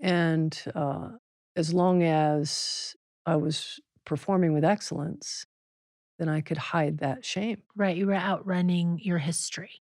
And 0.00 0.62
uh, 0.74 1.10
as 1.56 1.72
long 1.72 2.02
as 2.02 2.94
I 3.26 3.36
was 3.36 3.80
performing 4.04 4.52
with 4.52 4.64
excellence, 4.64 5.46
then 6.18 6.28
I 6.28 6.40
could 6.42 6.58
hide 6.58 6.98
that 6.98 7.24
shame. 7.24 7.62
Right. 7.74 7.96
You 7.96 8.06
were 8.06 8.14
outrunning 8.14 9.00
your 9.02 9.18
history. 9.18 9.80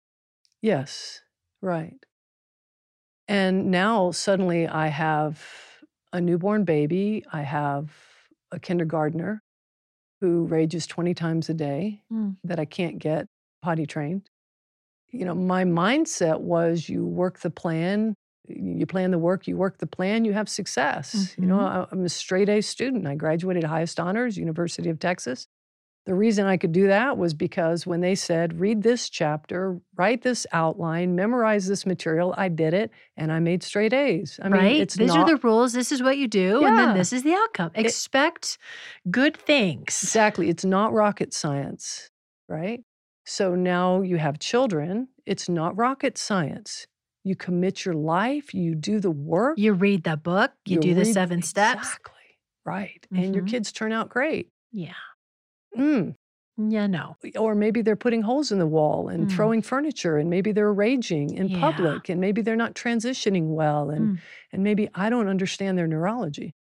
Yes, 0.62 1.22
right. 1.62 1.96
And 3.28 3.70
now 3.70 4.10
suddenly 4.10 4.68
I 4.68 4.88
have 4.88 5.42
a 6.12 6.20
newborn 6.20 6.64
baby. 6.64 7.24
I 7.32 7.42
have 7.42 7.92
a 8.52 8.58
kindergartner 8.58 9.42
who 10.20 10.44
rages 10.46 10.86
20 10.86 11.14
times 11.14 11.48
a 11.48 11.54
day 11.54 12.02
Mm. 12.12 12.36
that 12.44 12.58
I 12.60 12.64
can't 12.64 12.98
get 12.98 13.26
potty 13.62 13.86
trained. 13.86 14.28
You 15.10 15.24
know, 15.24 15.34
my 15.34 15.64
mindset 15.64 16.40
was 16.40 16.88
you 16.88 17.04
work 17.04 17.40
the 17.40 17.50
plan, 17.50 18.14
you 18.48 18.86
plan 18.86 19.10
the 19.10 19.18
work, 19.18 19.48
you 19.48 19.56
work 19.56 19.78
the 19.78 19.86
plan, 19.86 20.24
you 20.24 20.32
have 20.32 20.48
success. 20.48 21.34
You 21.38 21.46
know, 21.46 21.58
Mhm. 21.58 21.62
I- 21.70 21.86
I'm 21.90 22.04
a 22.04 22.08
straight 22.08 22.48
A 22.48 22.60
student. 22.60 23.06
I 23.06 23.14
graduated 23.16 23.64
highest 23.64 23.98
honors, 23.98 24.36
University 24.36 24.88
of 24.90 24.98
Texas. 24.98 25.46
The 26.06 26.14
reason 26.14 26.46
I 26.46 26.56
could 26.56 26.72
do 26.72 26.86
that 26.86 27.18
was 27.18 27.34
because 27.34 27.86
when 27.86 28.00
they 28.00 28.14
said, 28.14 28.58
read 28.58 28.82
this 28.82 29.10
chapter, 29.10 29.78
write 29.96 30.22
this 30.22 30.46
outline, 30.52 31.14
memorize 31.14 31.68
this 31.68 31.84
material, 31.84 32.34
I 32.36 32.48
did 32.48 32.72
it 32.72 32.90
and 33.18 33.30
I 33.30 33.38
made 33.38 33.62
straight 33.62 33.92
A's. 33.92 34.40
I 34.42 34.48
mean, 34.48 34.60
right. 34.60 34.76
it's 34.80 34.94
These 34.94 35.08
not 35.08 35.18
are 35.30 35.36
the 35.36 35.40
rules. 35.46 35.74
This 35.74 35.92
is 35.92 36.02
what 36.02 36.16
you 36.16 36.26
do. 36.26 36.64
And 36.64 36.78
then 36.78 36.96
this 36.96 37.12
is 37.12 37.22
the 37.22 37.34
outcome. 37.34 37.70
Expect 37.74 38.56
good 39.10 39.36
things. 39.36 40.02
exactly, 40.02 40.48
it's 40.48 40.64
not 40.64 40.92
rocket 40.94 41.34
science, 41.34 42.10
right? 42.48 42.80
So 43.26 43.54
now 43.54 44.00
you 44.00 44.16
have 44.16 44.38
children, 44.38 45.08
it's 45.26 45.48
not 45.50 45.76
rocket 45.76 46.16
science. 46.16 46.86
You 47.24 47.36
commit 47.36 47.84
your 47.84 47.94
life, 47.94 48.54
you 48.54 48.74
do 48.74 48.98
the 49.00 49.10
work, 49.10 49.58
You 49.58 49.74
read 49.74 50.04
the 50.04 50.16
book, 50.16 50.52
you, 50.64 50.80
do 50.80 50.94
the 50.94 51.04
seven 51.04 51.42
steps. 51.42 51.82
Exactly. 51.82 52.14
Right. 52.64 53.06
And 53.14 53.34
your 53.34 53.44
Mhm. 53.44 53.48
kids 53.50 53.70
turn 53.70 53.92
out 53.92 54.08
great. 54.08 54.48
Yeah. 54.72 54.94
Mm. 55.76 56.14
Yeah, 56.68 56.86
no. 56.88 57.16
or 57.38 57.54
maybe 57.54 57.80
they're 57.80 57.96
putting 57.96 58.20
holes 58.22 58.52
in 58.52 58.58
the 58.58 58.66
wall 58.66 59.08
and 59.08 59.26
Mm. 59.28 59.32
throwing 59.34 59.62
furniture 59.62 60.18
and 60.18 60.28
maybe 60.28 60.52
they're 60.52 60.72
raging 60.74 61.34
in 61.34 61.48
Yeah. 61.48 61.58
public 61.60 62.08
and 62.10 62.20
maybe 62.20 62.42
they're 62.42 62.54
not 62.56 62.74
transitioning 62.74 63.54
well 63.54 63.88
and 63.88 64.18
Mm. 64.18 64.20
and 64.52 64.62
maybe 64.64 64.88
I 64.94 65.08
don't 65.08 65.28
understand 65.28 65.78
their 65.78 65.86
neurology. 65.86 66.54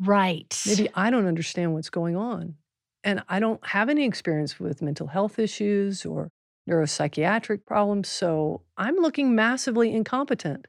Right. 0.00 0.60
Maybe 0.66 0.88
I 0.94 1.10
don't 1.10 1.26
understand 1.26 1.74
what's 1.74 1.90
going 1.90 2.16
on. 2.16 2.56
And 3.04 3.22
I 3.28 3.38
don't 3.38 3.64
have 3.68 3.88
any 3.88 4.04
experience 4.04 4.58
with 4.58 4.82
mental 4.82 5.06
health 5.06 5.38
issues 5.38 6.04
or 6.04 6.28
neuropsychiatric 6.68 7.64
problems, 7.66 8.08
so 8.08 8.62
I'm 8.76 8.96
looking 8.96 9.34
massively 9.36 9.94
incompetent. 9.94 10.66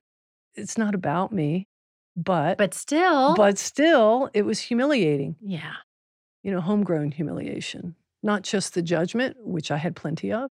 It's 0.55 0.77
not 0.77 0.93
about 0.93 1.31
me, 1.33 1.67
but 2.15 2.57
But 2.59 2.73
still. 2.75 3.33
but 3.35 3.57
still 3.57 4.29
it 4.35 4.43
was 4.43 4.59
humiliating. 4.59 5.35
yeah. 5.41 5.77
You 6.43 6.51
know, 6.51 6.61
homegrown 6.61 7.11
humiliation, 7.11 7.95
not 8.23 8.43
just 8.43 8.73
the 8.73 8.81
judgment, 8.81 9.37
which 9.39 9.71
I 9.71 9.77
had 9.77 9.95
plenty 9.95 10.31
of, 10.31 10.49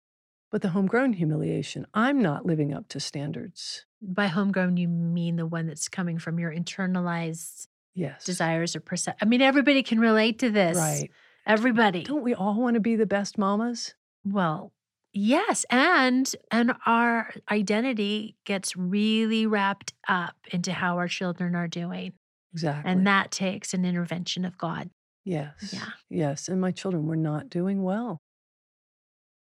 but 0.52 0.62
the 0.62 0.70
homegrown 0.70 1.14
humiliation. 1.14 1.86
I'm 1.94 2.22
not 2.22 2.46
living 2.46 2.74
up 2.74 2.88
to 2.90 3.00
standards. 3.00 3.86
By 4.02 4.28
homegrown, 4.28 4.78
you 4.78 4.88
mean 4.88 5.36
the 5.38 5.46
one 5.46 5.68
that's 5.68 5.90
coming 5.90 6.20
from 6.20 6.40
your 6.40 6.52
internalized 6.54 7.68
Yes. 7.96 8.24
desires 8.26 8.76
or 8.76 8.82
percep. 8.82 9.14
I 9.22 9.26
mean, 9.26 9.42
everybody 9.42 9.84
can 9.84 10.00
relate 10.00 10.40
to 10.40 10.50
this. 10.50 10.76
Right. 10.78 11.12
Everybody. 11.46 12.04
Don't 12.04 12.24
we 12.24 12.34
all 12.34 12.60
want 12.60 12.74
to 12.74 12.80
be 12.80 12.96
the 12.96 13.06
best 13.06 13.38
mamas? 13.38 13.94
Well, 14.26 14.72
yes, 15.12 15.64
and 15.70 16.34
and 16.50 16.74
our 16.88 17.32
identity 17.52 18.36
gets 18.46 18.76
really 18.76 19.46
wrapped 19.46 19.94
up 20.08 20.36
into 20.52 20.72
how 20.74 20.98
our 20.98 21.08
children 21.08 21.54
are 21.56 21.68
doing, 21.68 22.14
Exactly. 22.54 22.90
and 22.92 23.06
that 23.06 23.30
takes 23.32 23.74
an 23.74 23.86
intervention 23.86 24.44
of 24.46 24.58
God. 24.58 24.90
Yes. 25.24 25.74
Yeah. 25.74 25.86
Yes. 26.10 26.48
And 26.48 26.60
my 26.60 26.72
children 26.72 27.06
were 27.06 27.16
not 27.16 27.50
doing 27.50 27.84
well. 27.84 28.20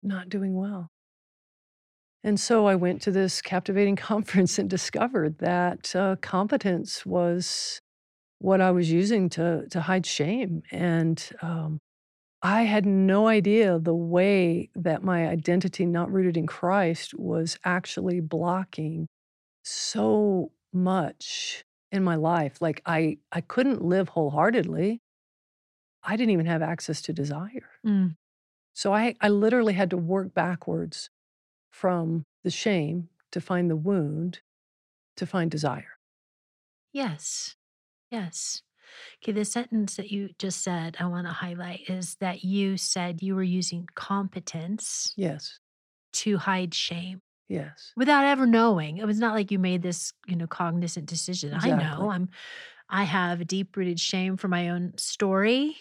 Not 0.03 0.29
doing 0.29 0.55
well. 0.55 0.89
And 2.23 2.39
so 2.39 2.67
I 2.67 2.75
went 2.75 3.01
to 3.03 3.11
this 3.11 3.41
captivating 3.41 3.95
conference 4.11 4.59
and 4.59 4.69
discovered 4.69 5.39
that 5.39 5.95
uh, 5.95 6.15
competence 6.21 7.05
was 7.05 7.81
what 8.39 8.61
I 8.61 8.71
was 8.71 8.91
using 8.91 9.29
to 9.29 9.67
to 9.69 9.81
hide 9.81 10.05
shame. 10.05 10.63
And 10.71 11.23
um, 11.41 11.79
I 12.41 12.63
had 12.63 12.85
no 12.85 13.27
idea 13.27 13.77
the 13.79 13.93
way 13.93 14.69
that 14.75 15.03
my 15.03 15.27
identity, 15.27 15.85
not 15.85 16.11
rooted 16.11 16.37
in 16.37 16.47
Christ, 16.47 17.13
was 17.13 17.57
actually 17.63 18.19
blocking 18.19 19.07
so 19.63 20.51
much 20.73 21.63
in 21.91 22.03
my 22.03 22.15
life. 22.15 22.57
Like 22.61 22.81
I 22.85 23.17
I 23.31 23.41
couldn't 23.41 23.83
live 23.83 24.09
wholeheartedly. 24.09 25.01
I 26.03 26.15
didn't 26.17 26.31
even 26.31 26.45
have 26.47 26.61
access 26.61 27.01
to 27.03 27.13
desire. 27.13 27.69
Mm. 27.85 28.15
So 28.73 28.93
I, 28.93 29.15
I 29.21 29.29
literally 29.29 29.73
had 29.73 29.89
to 29.91 29.97
work 29.97 30.33
backwards 30.33 31.09
from 31.71 32.25
the 32.43 32.51
shame 32.51 33.09
to 33.31 33.41
find 33.41 33.69
the 33.69 33.75
wound 33.75 34.41
to 35.17 35.25
find 35.25 35.51
desire. 35.51 35.97
Yes, 36.93 37.55
yes. 38.11 38.61
Okay, 39.23 39.31
the 39.31 39.45
sentence 39.45 39.95
that 39.95 40.11
you 40.11 40.29
just 40.37 40.63
said, 40.63 40.97
I 40.99 41.05
want 41.07 41.27
to 41.27 41.33
highlight 41.33 41.89
is 41.89 42.15
that 42.15 42.43
you 42.43 42.77
said 42.77 43.21
you 43.21 43.35
were 43.35 43.43
using 43.43 43.87
competence 43.95 45.13
Yes, 45.15 45.59
to 46.13 46.37
hide 46.37 46.73
shame. 46.73 47.21
yes, 47.47 47.93
without 47.95 48.25
ever 48.25 48.45
knowing. 48.45 48.97
It 48.97 49.05
was 49.05 49.19
not 49.19 49.33
like 49.35 49.51
you 49.51 49.59
made 49.59 49.81
this, 49.81 50.13
you 50.27 50.35
know, 50.35 50.47
cognizant 50.47 51.05
decision. 51.07 51.53
I 51.53 51.71
know 51.71 52.09
I'm 52.09 52.29
I 52.89 53.03
have 53.05 53.41
a 53.41 53.45
deep 53.45 53.77
rooted 53.77 53.99
shame 53.99 54.37
for 54.37 54.49
my 54.49 54.69
own 54.69 54.93
story, 54.97 55.77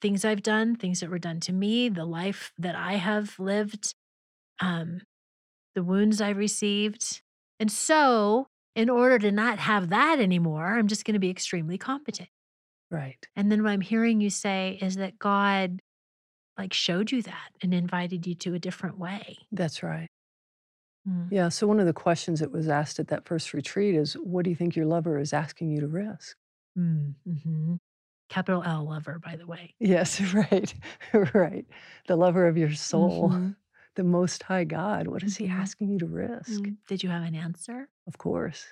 things 0.00 0.24
I've 0.24 0.42
done, 0.42 0.76
things 0.76 1.00
that 1.00 1.10
were 1.10 1.18
done 1.18 1.40
to 1.40 1.52
me, 1.52 1.88
the 1.88 2.04
life 2.04 2.52
that 2.58 2.74
I 2.76 2.94
have 2.94 3.38
lived, 3.38 3.94
um, 4.60 5.02
the 5.74 5.84
wounds 5.84 6.20
I've 6.20 6.38
received. 6.38 7.22
And 7.60 7.70
so, 7.72 8.48
in 8.74 8.90
order 8.90 9.18
to 9.20 9.32
not 9.32 9.58
have 9.60 9.90
that 9.90 10.20
anymore, 10.20 10.78
I'm 10.78 10.88
just 10.88 11.04
going 11.04 11.14
to 11.14 11.20
be 11.20 11.30
extremely 11.30 11.78
competent. 11.78 12.30
right. 12.90 13.28
And 13.36 13.50
then 13.52 13.62
what 13.62 13.70
I'm 13.70 13.80
hearing 13.80 14.20
you 14.20 14.30
say 14.30 14.78
is 14.80 14.96
that 14.96 15.18
God 15.18 15.80
like 16.58 16.72
showed 16.74 17.12
you 17.12 17.22
that 17.22 17.50
and 17.62 17.74
invited 17.74 18.26
you 18.26 18.34
to 18.36 18.54
a 18.54 18.60
different 18.60 18.98
way. 18.98 19.38
That's 19.52 19.82
right. 19.82 20.08
Mm. 21.06 21.30
Yeah. 21.30 21.48
So 21.48 21.66
one 21.66 21.80
of 21.80 21.86
the 21.86 21.92
questions 21.92 22.40
that 22.40 22.52
was 22.52 22.68
asked 22.68 22.98
at 22.98 23.08
that 23.08 23.26
first 23.26 23.52
retreat 23.52 23.94
is, 23.94 24.14
what 24.14 24.44
do 24.44 24.50
you 24.50 24.56
think 24.56 24.76
your 24.76 24.86
lover 24.86 25.18
is 25.18 25.32
asking 25.32 25.70
you 25.70 25.80
to 25.80 25.88
risk? 25.88 26.36
Mm, 26.76 27.14
mhm. 27.24 27.78
Capital 28.28 28.62
L 28.64 28.84
lover, 28.88 29.18
by 29.18 29.36
the 29.36 29.46
way. 29.46 29.74
Yes, 29.78 30.20
right, 30.34 30.74
right. 31.34 31.64
The 32.08 32.16
lover 32.16 32.46
of 32.48 32.56
your 32.56 32.72
soul, 32.72 33.30
Mhm, 33.30 33.56
the 33.94 34.04
most 34.04 34.42
high 34.42 34.64
God. 34.64 35.06
What 35.08 35.22
is 35.22 35.36
he 35.36 35.46
Mhm. 35.46 35.58
asking 35.60 35.90
you 35.90 35.98
to 36.00 36.06
risk? 36.06 36.62
mm. 36.62 36.76
Did 36.88 37.02
you 37.02 37.08
have 37.10 37.22
an 37.22 37.34
answer? 37.34 37.88
Of 38.06 38.18
course. 38.18 38.66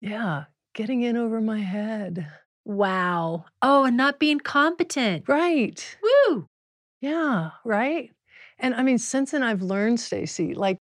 yeah. 0.00 0.44
Getting 0.74 1.02
in 1.02 1.16
over 1.16 1.40
my 1.40 1.60
head. 1.60 2.26
Wow. 2.64 3.46
Oh, 3.62 3.84
and 3.84 3.96
not 3.96 4.18
being 4.18 4.40
competent. 4.40 5.28
Right. 5.28 5.96
Woo. 6.02 6.46
Yeah, 7.00 7.50
right? 7.64 8.10
And 8.58 8.74
I 8.74 8.82
mean, 8.82 8.98
since 8.98 9.30
then 9.30 9.42
I've 9.42 9.62
learned, 9.62 9.98
Stasi, 9.98 10.54
like 10.56 10.78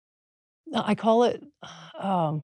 uh, 0.74 0.82
I 0.84 0.94
call 0.94 1.24
it, 1.24 1.42
um, 1.98 2.40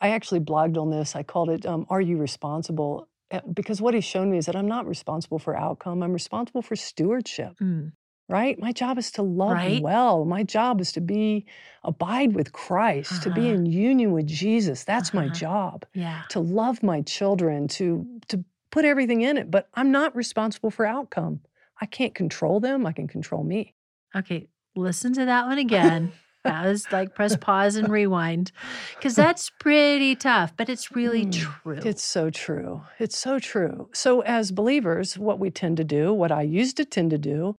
I 0.00 0.10
actually 0.10 0.40
blogged 0.40 0.78
on 0.78 0.90
this. 0.90 1.14
I 1.14 1.22
called 1.22 1.50
it, 1.50 1.66
um, 1.66 1.86
Are 1.90 2.00
You 2.00 2.16
Responsible? 2.16 3.08
Uh, 3.30 3.40
Because 3.52 3.80
what 3.80 3.94
he's 3.94 4.04
shown 4.04 4.30
me 4.30 4.38
is 4.38 4.46
that 4.46 4.56
I'm 4.56 4.68
not 4.68 4.86
responsible 4.86 5.38
for 5.38 5.56
outcome. 5.56 6.02
I'm 6.02 6.12
responsible 6.12 6.62
for 6.62 6.76
stewardship, 6.76 7.56
Mm, 7.60 7.92
right? 8.28 8.58
My 8.58 8.72
job 8.72 8.98
is 8.98 9.10
to 9.12 9.22
love 9.22 9.50
Right. 9.56 9.82
well. 9.82 10.24
My 10.24 10.42
job 10.42 10.80
is 10.80 10.92
to 10.92 11.00
be, 11.00 11.44
abide 11.84 12.34
with 12.34 12.52
Christ, 12.52 13.22
to 13.24 13.30
be 13.30 13.46
Uh-huh. 13.46 13.54
in 13.54 13.66
union 13.66 14.12
with 14.12 14.26
Jesus. 14.26 14.84
That's 14.84 15.12
my 15.12 15.26
Uh-huh. 15.26 15.34
job. 15.34 15.84
Yeah. 15.94 16.22
To 16.30 16.40
love 16.40 16.82
my 16.82 17.02
children, 17.02 17.68
to, 17.68 18.06
to 18.28 18.44
put 18.70 18.84
everything 18.84 19.22
in 19.22 19.36
it. 19.36 19.50
But 19.50 19.68
I'm 19.74 19.90
not 19.90 20.14
responsible 20.16 20.70
for 20.70 20.84
outcome. 20.86 21.40
I 21.80 21.86
can't 21.86 22.14
control 22.14 22.60
them. 22.60 22.86
I 22.86 22.92
can 22.92 23.06
control 23.08 23.44
me. 23.44 23.74
Okay. 24.16 24.48
Listen 24.74 25.12
to 25.14 25.24
that 25.26 25.46
one 25.46 25.58
again. 25.58 26.12
was 26.50 26.88
like 26.90 27.14
press 27.14 27.36
pause 27.36 27.76
and 27.76 27.90
rewind 27.90 28.52
because 28.98 29.14
that's 29.14 29.50
pretty 29.50 30.14
tough, 30.16 30.52
but 30.56 30.68
it's 30.68 30.94
really 30.94 31.24
Mm, 31.24 31.32
true. 31.32 31.80
It's 31.84 32.04
so 32.04 32.30
true. 32.30 32.82
It's 32.98 33.18
so 33.18 33.38
true. 33.38 33.88
So, 33.92 34.20
as 34.22 34.50
believers, 34.52 35.18
what 35.18 35.38
we 35.38 35.50
tend 35.50 35.76
to 35.78 35.84
do, 35.84 36.12
what 36.12 36.32
I 36.32 36.42
used 36.42 36.76
to 36.78 36.84
tend 36.84 37.10
to 37.10 37.18
do, 37.18 37.54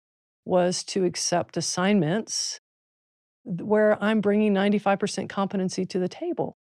was 0.46 0.84
to 0.84 1.06
accept 1.06 1.58
assignments 1.58 2.60
where 3.44 4.02
I'm 4.04 4.22
bringing 4.22 4.54
95% 4.54 5.30
competency 5.30 5.86
to 5.86 6.00
the 6.00 6.08
table, 6.10 6.56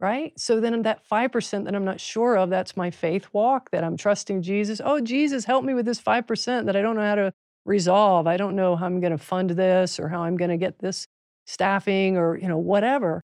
right? 0.00 0.32
So 0.38 0.60
then 0.60 0.82
that 0.82 1.02
5% 1.08 1.64
that 1.64 1.74
I'm 1.74 1.84
not 1.84 2.00
sure 2.00 2.36
of, 2.36 2.50
that's 2.50 2.76
my 2.76 2.90
faith 2.90 3.28
walk, 3.32 3.70
that 3.70 3.84
I'm 3.84 3.96
trusting 3.96 4.42
Jesus. 4.42 4.80
Oh, 4.84 5.00
Jesus, 5.00 5.44
help 5.44 5.64
me 5.64 5.74
with 5.74 5.86
this 5.86 6.00
5% 6.00 6.66
that 6.66 6.76
I 6.76 6.82
don't 6.82 6.96
know 6.96 7.02
how 7.02 7.14
to 7.14 7.32
resolve. 7.64 8.26
I 8.26 8.36
don't 8.36 8.56
know 8.56 8.74
how 8.76 8.86
I'm 8.86 9.00
going 9.00 9.12
to 9.12 9.18
fund 9.18 9.50
this 9.50 10.00
or 10.00 10.08
how 10.08 10.22
I'm 10.22 10.36
going 10.36 10.50
to 10.50 10.56
get 10.56 10.78
this 10.80 11.06
staffing 11.46 12.16
or, 12.16 12.36
you 12.38 12.48
know, 12.48 12.58
whatever. 12.58 13.22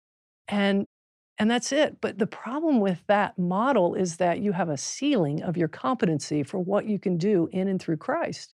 And 0.47 0.85
and 1.37 1.51
that's 1.51 1.71
it. 1.71 1.99
But 1.99 2.17
the 2.17 2.27
problem 2.27 2.79
with 2.79 3.03
that 3.07 3.37
model 3.37 3.93
is 3.93 4.17
that 4.17 4.39
you 4.39 4.53
have 4.53 4.69
a 4.69 4.77
ceiling 4.77 5.43
of 5.43 5.57
your 5.57 5.67
competency 5.67 6.43
for 6.43 6.59
what 6.59 6.85
you 6.85 6.97
can 6.97 7.17
do 7.17 7.49
in 7.51 7.67
and 7.67 7.81
through 7.81 7.97
Christ. 7.97 8.53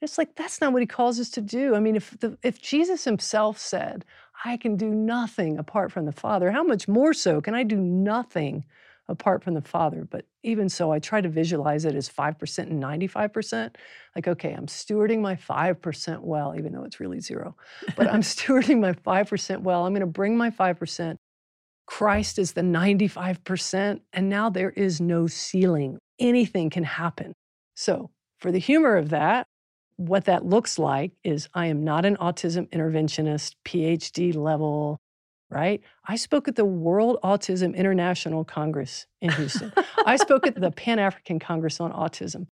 It's 0.00 0.16
like 0.16 0.34
that's 0.34 0.60
not 0.62 0.72
what 0.72 0.80
he 0.80 0.86
calls 0.86 1.20
us 1.20 1.28
to 1.30 1.42
do. 1.42 1.74
I 1.74 1.80
mean, 1.80 1.96
if 1.96 2.18
the, 2.20 2.38
if 2.42 2.60
Jesus 2.60 3.04
himself 3.04 3.58
said, 3.58 4.04
"I 4.44 4.56
can 4.56 4.76
do 4.76 4.88
nothing 4.88 5.58
apart 5.58 5.92
from 5.92 6.06
the 6.06 6.12
Father," 6.12 6.50
how 6.50 6.62
much 6.62 6.88
more 6.88 7.12
so 7.12 7.40
can 7.40 7.54
I 7.54 7.64
do 7.64 7.76
nothing 7.76 8.64
apart 9.10 9.44
from 9.44 9.54
the 9.54 9.60
Father? 9.60 10.06
But 10.10 10.24
even 10.42 10.68
so, 10.68 10.92
I 10.92 10.98
try 10.98 11.20
to 11.20 11.28
visualize 11.28 11.84
it 11.84 11.94
as 11.94 12.08
5% 12.08 12.58
and 12.58 12.82
95%. 12.82 13.74
Like, 14.16 14.28
okay, 14.28 14.52
I'm 14.52 14.66
stewarding 14.66 15.20
my 15.20 15.34
5% 15.34 16.20
well, 16.20 16.54
even 16.56 16.72
though 16.72 16.84
it's 16.84 17.00
really 17.00 17.20
zero. 17.20 17.56
But 17.96 18.08
I'm 18.08 18.22
stewarding 18.22 18.80
my 18.80 18.92
5% 18.92 19.60
well. 19.62 19.84
I'm 19.84 19.92
going 19.92 20.00
to 20.00 20.06
bring 20.06 20.36
my 20.36 20.50
5%. 20.50 21.16
Christ 21.86 22.38
is 22.38 22.52
the 22.52 22.60
95%, 22.60 24.00
and 24.12 24.28
now 24.28 24.48
there 24.48 24.70
is 24.70 25.00
no 25.00 25.26
ceiling. 25.26 25.98
Anything 26.18 26.70
can 26.70 26.84
happen. 26.84 27.34
So, 27.74 28.10
for 28.38 28.52
the 28.52 28.58
humor 28.58 28.96
of 28.96 29.10
that, 29.10 29.46
what 29.96 30.24
that 30.26 30.46
looks 30.46 30.78
like 30.78 31.12
is 31.24 31.48
I 31.52 31.66
am 31.66 31.84
not 31.84 32.06
an 32.06 32.16
autism 32.16 32.68
interventionist, 32.70 33.56
PhD 33.66 34.34
level, 34.34 34.98
right? 35.50 35.82
I 36.06 36.16
spoke 36.16 36.48
at 36.48 36.56
the 36.56 36.64
World 36.64 37.18
Autism 37.22 37.74
International 37.74 38.44
Congress 38.44 39.06
in 39.20 39.30
Houston. 39.32 39.72
I 40.06 40.16
spoke 40.16 40.46
at 40.46 40.54
the 40.60 40.70
Pan 40.82 40.98
African 40.98 41.38
Congress 41.38 41.80
on 41.80 41.92
Autism, 41.92 42.46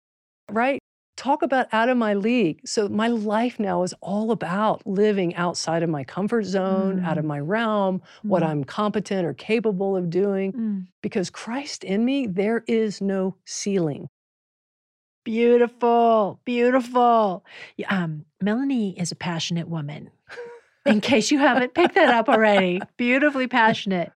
right? 0.50 0.78
Talk 1.16 1.42
about 1.42 1.66
out 1.72 1.88
of 1.88 1.96
my 1.96 2.14
league. 2.14 2.60
So, 2.64 2.88
my 2.88 3.08
life 3.08 3.58
now 3.58 3.82
is 3.82 3.92
all 4.00 4.30
about 4.30 4.86
living 4.86 5.34
outside 5.34 5.82
of 5.82 5.90
my 5.90 6.04
comfort 6.04 6.44
zone, 6.44 7.00
out 7.04 7.18
of 7.18 7.24
my 7.24 7.40
realm, 7.40 8.02
what 8.22 8.42
Mm, 8.42 8.46
I'm 8.46 8.64
competent 8.64 9.26
or 9.26 9.34
capable 9.34 9.96
of 9.96 10.10
doing. 10.10 10.52
mm. 10.52 10.86
Because 11.02 11.28
Christ 11.30 11.82
in 11.84 12.04
me, 12.04 12.26
there 12.26 12.62
is 12.68 13.00
no 13.00 13.34
ceiling. 13.46 14.08
Beautiful, 15.24 16.40
beautiful. 16.44 17.44
Um, 17.88 18.24
Melanie 18.40 18.98
is 18.98 19.12
a 19.12 19.16
passionate 19.16 19.68
woman. 19.68 20.10
In 20.88 21.00
case 21.00 21.30
you 21.30 21.38
haven't 21.38 21.74
picked 21.74 21.94
that 21.94 22.14
up 22.14 22.28
already, 22.28 22.80
beautifully 22.96 23.46
passionate. 23.46 24.10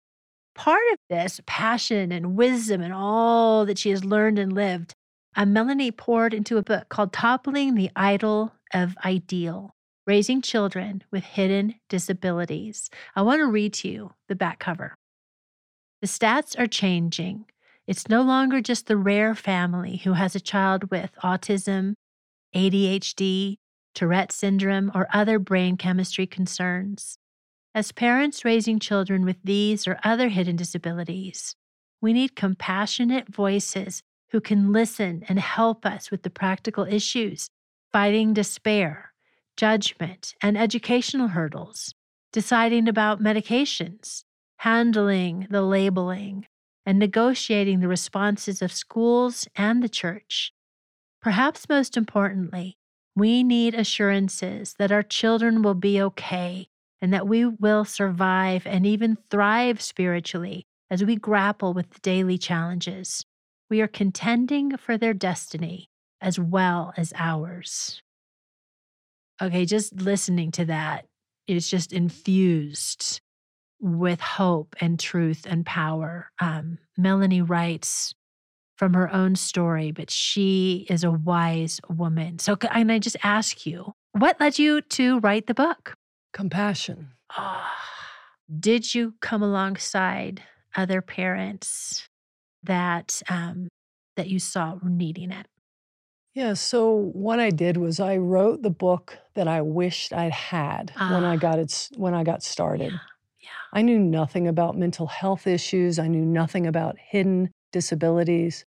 Part 0.55 0.83
of 0.93 0.99
this 1.11 1.41
passion 1.47 2.13
and 2.13 2.37
wisdom 2.37 2.81
and 2.81 2.93
all 2.93 3.65
that 3.67 3.79
she 3.79 3.91
has 3.91 4.05
learned 4.05 4.39
and 4.39 4.53
lived, 4.53 4.95
uh, 5.37 5.47
Melanie 5.47 5.91
poured 5.91 6.35
into 6.35 6.57
a 6.57 6.63
book 6.63 6.89
called 6.89 7.13
Toppling 7.13 7.75
the 7.75 7.91
Idol 7.97 8.53
of 8.73 8.97
Ideal 9.05 9.75
Raising 10.07 10.43
Children 10.43 11.05
with 11.11 11.25
Hidden 11.25 11.75
Disabilities. 11.89 12.91
I 13.15 13.23
want 13.23 13.41
to 13.41 13.47
read 13.47 13.75
to 13.75 13.89
you 13.89 14.13
the 14.29 14.35
back 14.35 14.59
cover. 14.59 14.95
The 16.01 16.09
stats 16.09 16.59
are 16.59 16.67
changing. 16.67 17.47
It's 17.87 18.09
no 18.09 18.23
longer 18.23 18.61
just 18.61 18.87
the 18.87 18.97
rare 18.97 19.35
family 19.35 19.99
who 19.99 20.15
has 20.15 20.35
a 20.35 20.41
child 20.41 20.91
with 20.91 21.11
autism, 21.23 21.95
ADHD, 22.55 23.57
Tourette 23.95 24.33
syndrome, 24.33 24.91
or 24.95 25.09
other 25.13 25.39
brain 25.39 25.77
chemistry 25.77 26.27
concerns. 26.27 27.19
As 27.75 27.93
parents 27.93 28.45
raising 28.45 28.79
children 28.79 29.25
with 29.25 29.37
these 29.43 29.87
or 29.87 29.99
other 30.05 30.29
hidden 30.29 30.57
disabilities, 30.57 31.57
we 32.01 32.13
need 32.13 32.37
compassionate 32.37 33.29
voices 33.29 34.03
who 34.31 34.41
can 34.41 34.73
listen 34.73 35.25
and 35.29 35.39
help 35.39 35.87
us 35.87 36.11
with 36.11 36.23
the 36.23 36.31
practical 36.31 36.85
issues, 36.85 37.49
fighting 37.93 38.33
despair, 38.33 39.13
judgment, 39.57 40.35
and 40.43 40.59
educational 40.59 41.29
hurdles, 41.29 41.95
deciding 42.33 42.89
about 42.89 43.23
medications, 43.23 44.25
handling 44.57 45.47
the 45.51 45.63
labeling, 45.63 46.47
and 46.85 46.99
negotiating 46.99 47.81
the 47.81 47.89
responses 47.89 48.63
of 48.63 48.73
schools 48.73 49.47
and 49.55 49.83
the 49.83 49.89
church. 49.89 50.53
Perhaps 51.21 51.69
most 51.69 51.97
importantly, 51.97 52.77
we 53.15 53.43
need 53.43 53.75
assurances 53.75 54.75
that 54.79 54.93
our 54.93 55.03
children 55.03 55.63
will 55.63 55.75
be 55.75 56.01
okay 56.01 56.69
and 57.01 57.13
that 57.13 57.27
we 57.29 57.45
will 57.45 57.85
survive 57.85 58.67
and 58.67 58.87
even 58.87 59.19
thrive 59.31 59.83
spiritually 59.83 60.67
as 60.91 61.05
we 61.05 61.17
grapple 61.17 61.75
with 61.75 62.01
daily 62.03 62.39
challenges. 62.39 63.25
We 63.69 63.81
are 63.81 63.89
contending 63.89 64.77
for 64.77 64.97
their 64.97 65.15
destiny 65.15 65.89
as 66.21 66.39
well 66.39 66.93
as 66.97 67.13
ours. 67.17 68.03
Okay, 69.41 69.65
just 69.65 69.95
listening 69.95 70.53
to 70.53 70.65
that 70.67 71.07
is 71.49 71.69
just 71.69 71.93
infused 71.93 73.21
with 73.81 74.21
hope 74.21 74.77
and 74.81 75.01
truth 75.01 75.45
and 75.49 75.67
power. 75.67 76.31
Um, 76.39 76.79
Melanie 76.97 77.43
writes 77.43 78.15
from 78.83 78.95
her 78.95 79.15
own 79.15 79.37
story, 79.37 79.93
but 79.93 80.11
she 80.11 80.85
is 80.91 81.05
a 81.05 81.11
wise 81.13 81.81
woman. 81.89 82.41
So, 82.41 82.57
can 82.57 82.91
I 82.91 82.99
just 82.99 83.17
ask 83.23 83.65
you, 83.65 83.93
what 84.11 84.41
led 84.41 84.59
you 84.59 84.81
to 84.81 85.21
write 85.21 85.47
the 85.47 85.55
book? 85.55 85.95
Compassion. 86.33 87.11
Oh, 87.39 87.65
did 88.59 88.93
you 88.93 89.15
come 89.21 89.41
alongside 89.41 90.43
other 90.75 91.01
parents 91.01 92.09
that 92.65 93.23
um, 93.29 93.69
that 94.17 94.27
you 94.29 94.41
saw 94.41 94.79
needing 94.83 95.31
it? 95.31 95.47
Yeah, 96.35 96.55
so 96.55 96.91
what 97.13 97.39
I 97.39 97.51
did 97.51 97.77
was 97.77 98.01
I 98.01 98.17
wrote 98.17 98.63
the 98.63 98.71
book 98.71 99.17
that 99.35 99.47
I 99.47 99.63
wished 99.63 100.13
I'd 100.13 100.33
had 100.33 100.91
when 100.97 101.25
I 101.25 101.35
Ah. 101.35 101.37
got 101.37 101.61
it 101.61 101.89
when 101.97 102.15
I 102.15 102.25
got 102.25 102.43
started. 102.43 102.91
Yeah, 102.91 102.99
yeah. 103.43 103.49
I 103.73 103.83
knew 103.83 104.01
nothing 104.01 104.49
about 104.49 104.77
mental 104.77 105.07
health 105.07 105.47
issues. 105.47 106.01
I 106.01 106.09
knew 106.09 106.25
nothing 106.25 106.67
about 106.67 106.97
hidden 106.99 107.53
disabilities, 107.71 108.65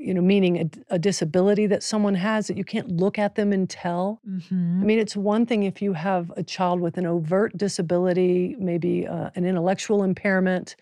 you 0.00 0.14
know, 0.14 0.20
meaning 0.22 0.56
a, 0.90 0.94
a 0.94 0.98
disability 0.98 1.66
that 1.66 1.82
someone 1.82 2.14
has 2.14 2.46
that 2.46 2.56
you 2.56 2.64
can't 2.64 2.88
look 2.90 3.18
at 3.18 3.34
them 3.34 3.52
and 3.52 3.68
tell. 3.68 4.20
I 4.24 4.28
Mm-hmm. 4.28 4.86
mean, 4.86 4.98
it's 4.98 5.16
one 5.16 5.46
thing 5.46 5.62
if 5.64 5.80
you 5.82 5.92
have 5.94 6.30
a 6.36 6.42
child 6.42 6.80
with 6.80 6.98
an 6.98 7.06
overt 7.06 7.56
disability, 7.56 8.54
maybe 8.58 9.06
uh, 9.06 9.30
an 9.34 9.44
intellectual 9.44 10.02
impairment. 10.04 10.76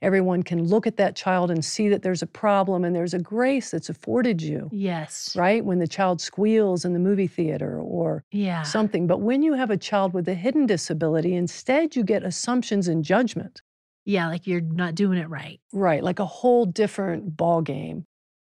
Everyone 0.00 0.42
can 0.42 0.64
look 0.64 0.86
at 0.86 0.96
that 0.96 1.14
child 1.16 1.50
and 1.50 1.64
see 1.64 1.88
that 1.88 2.02
there's 2.02 2.22
a 2.22 2.26
problem 2.26 2.84
and 2.84 2.94
there's 2.94 3.14
a 3.14 3.18
grace 3.20 3.70
that's 3.70 3.88
afforded 3.88 4.42
you, 4.42 4.68
Yes. 4.72 5.36
right? 5.36 5.64
When 5.64 5.78
the 5.78 5.86
child 5.86 6.20
squeals 6.20 6.84
in 6.84 6.92
the 6.92 6.98
movie 6.98 7.28
theater 7.28 7.78
or 7.80 8.24
Yeah. 8.32 8.62
something. 8.62 9.06
But 9.06 9.20
when 9.20 9.42
you 9.42 9.52
have 9.54 9.70
a 9.70 9.76
child 9.76 10.12
with 10.12 10.26
a 10.28 10.34
hidden 10.34 10.66
disability, 10.66 11.34
instead 11.34 11.94
you 11.94 12.02
get 12.04 12.24
assumptions 12.24 12.88
and 12.88 13.04
judgment. 13.04 13.62
Yeah, 14.04 14.26
like 14.28 14.46
you're 14.48 14.60
not 14.60 14.96
doing 14.96 15.18
it 15.18 15.28
right. 15.28 15.60
Right, 15.72 16.02
like 16.02 16.18
a 16.18 16.26
whole 16.26 16.66
different 16.66 17.36
ball 17.36 17.62
game. 17.62 18.04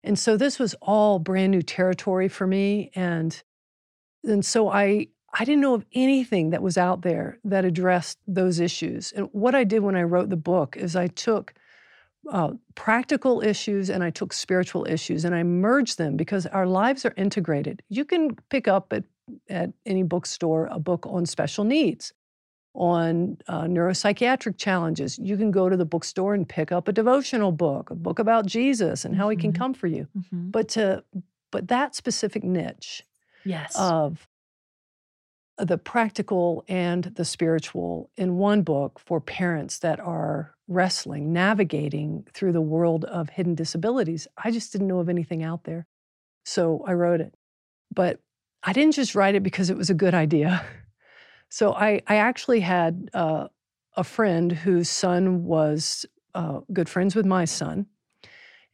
And 0.03 0.19
so 0.19 0.37
this 0.37 0.59
was 0.59 0.75
all 0.81 1.19
brand 1.19 1.51
new 1.51 1.61
territory 1.61 2.27
for 2.27 2.47
me 2.47 2.91
and 2.95 3.41
and 4.23 4.45
so 4.45 4.69
I 4.69 5.07
I 5.33 5.45
didn't 5.45 5.61
know 5.61 5.73
of 5.73 5.85
anything 5.93 6.51
that 6.51 6.61
was 6.61 6.77
out 6.77 7.01
there 7.01 7.39
that 7.43 7.65
addressed 7.65 8.19
those 8.27 8.59
issues. 8.59 9.11
And 9.13 9.29
what 9.31 9.55
I 9.55 9.63
did 9.63 9.81
when 9.81 9.95
I 9.95 10.03
wrote 10.03 10.29
the 10.29 10.35
book 10.35 10.77
is 10.77 10.95
I 10.95 11.07
took 11.07 11.55
uh, 12.31 12.51
practical 12.75 13.41
issues 13.41 13.89
and 13.89 14.03
I 14.03 14.11
took 14.11 14.31
spiritual 14.31 14.85
issues 14.87 15.25
and 15.25 15.33
I 15.33 15.43
merged 15.43 15.97
them 15.97 16.17
because 16.17 16.45
our 16.45 16.67
lives 16.67 17.03
are 17.03 17.13
integrated. 17.17 17.81
You 17.89 18.05
can 18.05 18.35
pick 18.49 18.67
up 18.67 18.93
at, 18.93 19.03
at 19.49 19.71
any 19.85 20.03
bookstore 20.03 20.67
a 20.71 20.79
book 20.79 21.05
on 21.07 21.25
special 21.25 21.63
needs, 21.63 22.13
on 22.75 23.37
uh, 23.47 23.63
neuropsychiatric 23.63 24.57
challenges. 24.57 25.19
You 25.19 25.37
can 25.37 25.51
go 25.51 25.69
to 25.69 25.77
the 25.77 25.85
bookstore 25.85 26.33
and 26.33 26.47
pick 26.47 26.71
up 26.71 26.87
a 26.87 26.91
devotional 26.91 27.51
book, 27.51 27.89
a 27.91 27.95
book 27.95 28.17
about 28.19 28.45
Jesus 28.47 29.05
and 29.05 29.15
how 29.15 29.29
he 29.29 29.37
can 29.37 29.51
Mhm. 29.53 29.55
come 29.57 29.73
for 29.73 29.87
you. 29.87 30.07
Mhm. 30.17 30.51
But 30.51 30.67
to 30.69 31.03
but 31.51 31.67
that 31.67 31.93
specific 31.93 32.43
niche 32.43 33.05
Yes. 33.45 33.75
of 33.77 34.27
the 35.59 35.77
practical 35.77 36.65
and 36.67 37.03
the 37.03 37.23
spiritual 37.25 38.09
in 38.17 38.37
one 38.37 38.63
book 38.63 38.99
for 38.99 39.21
parents 39.21 39.77
that 39.79 39.99
are 39.99 40.55
wrestling, 40.67 41.31
navigating 41.31 42.25
through 42.33 42.53
the 42.53 42.61
world 42.61 43.05
of 43.05 43.29
hidden 43.29 43.53
disabilities. 43.53 44.27
I 44.35 44.49
just 44.49 44.71
didn't 44.71 44.87
know 44.87 44.97
of 44.99 45.09
anything 45.09 45.43
out 45.43 45.65
there. 45.65 45.85
So 46.43 46.83
I 46.87 46.93
wrote 46.93 47.21
it. 47.21 47.35
But 47.93 48.19
I 48.63 48.73
didn't 48.73 48.95
just 48.95 49.13
write 49.13 49.35
it 49.35 49.43
because 49.43 49.69
it 49.69 49.77
was 49.77 49.91
a 49.91 49.93
good 49.93 50.15
idea. 50.15 50.65
So 51.53 51.75
I, 51.75 52.01
I 52.07 52.15
actually 52.15 52.61
had 52.61 53.11
uh, 53.13 53.47
a 53.95 54.03
friend 54.03 54.51
whose 54.51 54.89
son 54.89 55.43
was 55.43 56.03
uh, 56.33 56.61
good 56.73 56.89
friends 56.89 57.15
with 57.15 57.27
my 57.27 57.45
son. 57.45 57.85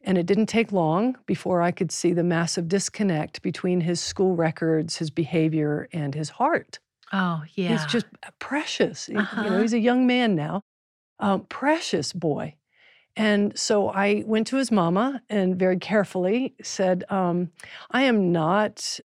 And 0.00 0.16
it 0.16 0.24
didn't 0.24 0.46
take 0.46 0.72
long 0.72 1.18
before 1.26 1.60
I 1.60 1.72
could 1.72 1.92
see 1.92 2.14
the 2.14 2.24
massive 2.24 2.68
disconnect 2.68 3.42
between 3.42 3.82
his 3.82 4.00
school 4.00 4.34
records, 4.34 4.96
his 4.96 5.10
behavior, 5.10 5.90
and 5.92 6.14
his 6.14 6.30
heart. 6.30 6.78
oh, 7.12 7.42
yeah. 7.52 7.68
He's 7.68 7.84
just 7.84 8.06
precious. 8.38 9.10
You 9.10 9.18
Uh-huh. 9.18 9.42
know, 9.42 9.60
he's 9.60 9.74
a 9.74 9.78
young 9.78 10.06
man 10.06 10.34
now, 10.34 10.62
um, 11.18 11.44
precious 11.50 12.14
boy. 12.14 12.54
And 13.14 13.58
so 13.58 13.90
I 13.90 14.24
went 14.26 14.46
to 14.46 14.56
his 14.56 14.72
mama 14.72 15.20
and 15.28 15.58
very 15.58 15.78
carefully 15.78 16.54
said, 16.62 17.04
um, 17.10 17.50
I 17.90 18.04
am 18.04 18.32
not 18.32 19.00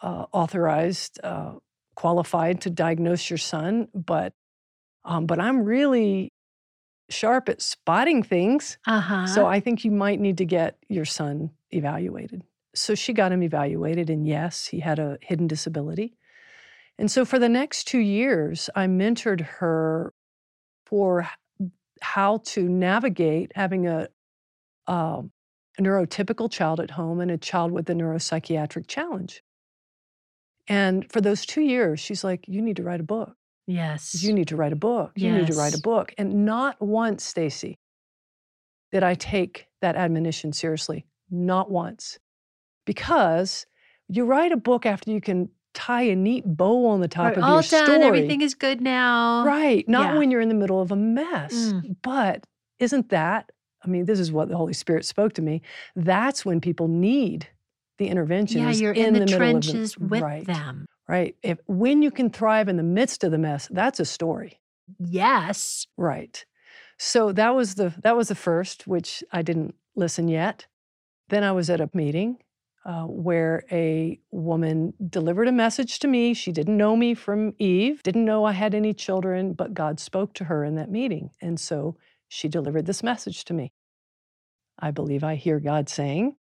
uh, 0.00 0.26
authorized, 0.30 1.18
uh, 1.24 1.54
qualified 1.94 2.60
to 2.62 2.70
diagnose 2.70 3.30
your 3.30 3.38
son, 3.38 3.88
but 3.94 4.32
um, 5.04 5.26
but 5.26 5.40
I'm 5.40 5.64
really 5.64 6.32
sharp 7.10 7.48
at 7.48 7.60
spotting 7.60 8.22
things. 8.22 8.78
uh-huh. 8.86 9.26
So 9.26 9.46
I 9.46 9.60
think 9.60 9.84
you 9.84 9.90
might 9.90 10.20
need 10.20 10.38
to 10.38 10.44
get 10.44 10.78
your 10.88 11.04
son 11.04 11.50
evaluated. 11.70 12.42
So 12.74 12.94
she 12.94 13.12
got 13.12 13.32
him 13.32 13.42
evaluated, 13.42 14.08
and 14.10 14.26
yes, 14.26 14.66
he 14.66 14.80
had 14.80 14.98
a 14.98 15.18
hidden 15.20 15.46
disability. 15.46 16.14
And 16.98 17.10
so 17.10 17.24
for 17.24 17.38
the 17.38 17.48
next 17.48 17.84
two 17.84 17.98
years, 17.98 18.70
I 18.74 18.86
mentored 18.86 19.40
her 19.40 20.12
for 20.86 21.28
how 22.00 22.38
to 22.44 22.68
navigate 22.68 23.52
having 23.54 23.86
a, 23.86 24.08
um, 24.86 25.30
a 25.78 25.82
neurotypical 25.82 26.50
child 26.50 26.80
at 26.80 26.90
home 26.90 27.20
and 27.20 27.30
a 27.30 27.38
child 27.38 27.72
with 27.72 27.88
a 27.90 27.94
neuropsychiatric 27.94 28.86
challenge. 28.88 29.42
And 30.68 31.10
for 31.10 31.20
those 31.20 31.44
two 31.44 31.60
years, 31.62 32.00
she's 32.00 32.22
like, 32.24 32.44
You 32.46 32.62
need 32.62 32.76
to 32.76 32.82
write 32.82 33.00
a 33.00 33.04
book. 33.04 33.34
yes. 33.66 34.22
You 34.22 34.32
need 34.32 34.48
to 34.48 34.56
write 34.56 34.72
a 34.72 34.76
book. 34.76 35.12
You 35.16 35.32
need 35.32 35.46
to 35.48 35.54
write 35.54 35.74
a 35.74 35.80
book. 35.80 36.12
And 36.18 36.44
not 36.44 36.80
once, 36.80 37.32
Stasi, 37.32 37.76
did 38.92 39.02
I 39.02 39.14
take 39.14 39.66
that 39.80 39.96
admonition 39.96 40.52
seriously. 40.52 41.06
Not 41.30 41.70
once. 41.70 42.18
Because 42.86 43.66
you 44.08 44.24
write 44.24 44.52
a 44.52 44.56
book 44.56 44.86
after 44.86 45.10
you 45.10 45.20
can 45.20 45.48
tie 45.74 46.02
a 46.02 46.14
neat 46.16 46.44
bow 46.44 46.86
on 46.86 47.00
the 47.00 47.08
top 47.08 47.28
Right, 47.28 47.38
of 47.38 47.44
all 47.44 47.54
your 47.54 47.62
done. 47.62 47.86
story. 47.86 48.02
Everything 48.04 48.40
is 48.42 48.54
good 48.54 48.80
now. 48.80 49.44
Right. 49.44 49.88
Not 49.88 50.12
Yeah. 50.14 50.18
when 50.18 50.30
you're 50.30 50.40
in 50.40 50.48
the 50.48 50.54
middle 50.54 50.80
of 50.82 50.92
a 50.92 50.96
mess. 50.96 51.54
Mm. 51.72 51.96
But 52.02 52.44
isn't 52.78 53.08
that, 53.08 53.50
I 53.84 53.88
mean, 53.88 54.04
this 54.04 54.20
is 54.20 54.30
what 54.30 54.48
the 54.48 54.56
Holy 54.56 54.74
Spirit 54.74 55.04
spoke 55.04 55.32
to 55.34 55.42
me. 55.42 55.62
That's 55.96 56.44
when 56.44 56.60
people 56.60 56.88
need 56.88 57.48
the 58.02 58.10
intervention. 58.10 58.60
Yeah, 58.60 58.70
you're 58.70 58.92
in, 58.92 59.14
the, 59.14 59.20
middle 59.20 59.34
of 59.34 59.38
trenches 59.38 59.96
with 59.98 60.22
right, 60.22 60.46
them. 60.46 60.86
Right. 61.08 61.36
If 61.42 61.58
when 61.66 62.02
you 62.02 62.10
can 62.10 62.30
thrive 62.30 62.68
in 62.68 62.76
the 62.76 62.82
midst 62.82 63.24
of 63.24 63.30
the 63.30 63.38
mess, 63.38 63.68
that's 63.70 64.00
a 64.00 64.04
story. 64.04 64.60
Yes. 64.98 65.86
Right. 65.96 66.44
So 66.98 67.32
that 67.32 67.54
was 67.54 67.74
the 67.74 67.94
that 68.02 68.16
was 68.16 68.28
the 68.28 68.34
first, 68.34 68.86
which 68.86 69.24
I 69.32 69.42
didn't 69.42 69.74
listen 69.96 70.28
yet. 70.28 70.66
Then 71.28 71.44
I 71.44 71.52
was 71.52 71.70
at 71.70 71.80
a 71.80 71.90
meeting 71.94 72.38
uh, 72.84 73.04
where 73.04 73.64
a 73.70 74.20
woman 74.30 74.94
delivered 75.08 75.48
a 75.48 75.52
message 75.52 75.98
to 76.00 76.08
me. 76.08 76.34
She 76.34 76.52
didn't 76.52 76.76
know 76.76 76.96
me 76.96 77.14
from 77.14 77.54
Eve, 77.58 78.02
didn't 78.02 78.24
know 78.24 78.44
I 78.44 78.52
had 78.52 78.74
any 78.74 78.92
children, 78.92 79.52
but 79.52 79.74
God 79.74 80.00
spoke 80.00 80.34
to 80.34 80.44
her 80.44 80.64
in 80.64 80.74
that 80.76 80.90
meeting, 80.90 81.30
and 81.40 81.58
so 81.58 81.96
she 82.28 82.48
delivered 82.48 82.86
this 82.86 83.02
message 83.02 83.44
to 83.44 83.54
me. 83.54 83.72
I 84.78 84.90
believe 84.90 85.22
I 85.22 85.36
hear 85.36 85.60
God 85.60 85.88
saying 85.88 86.36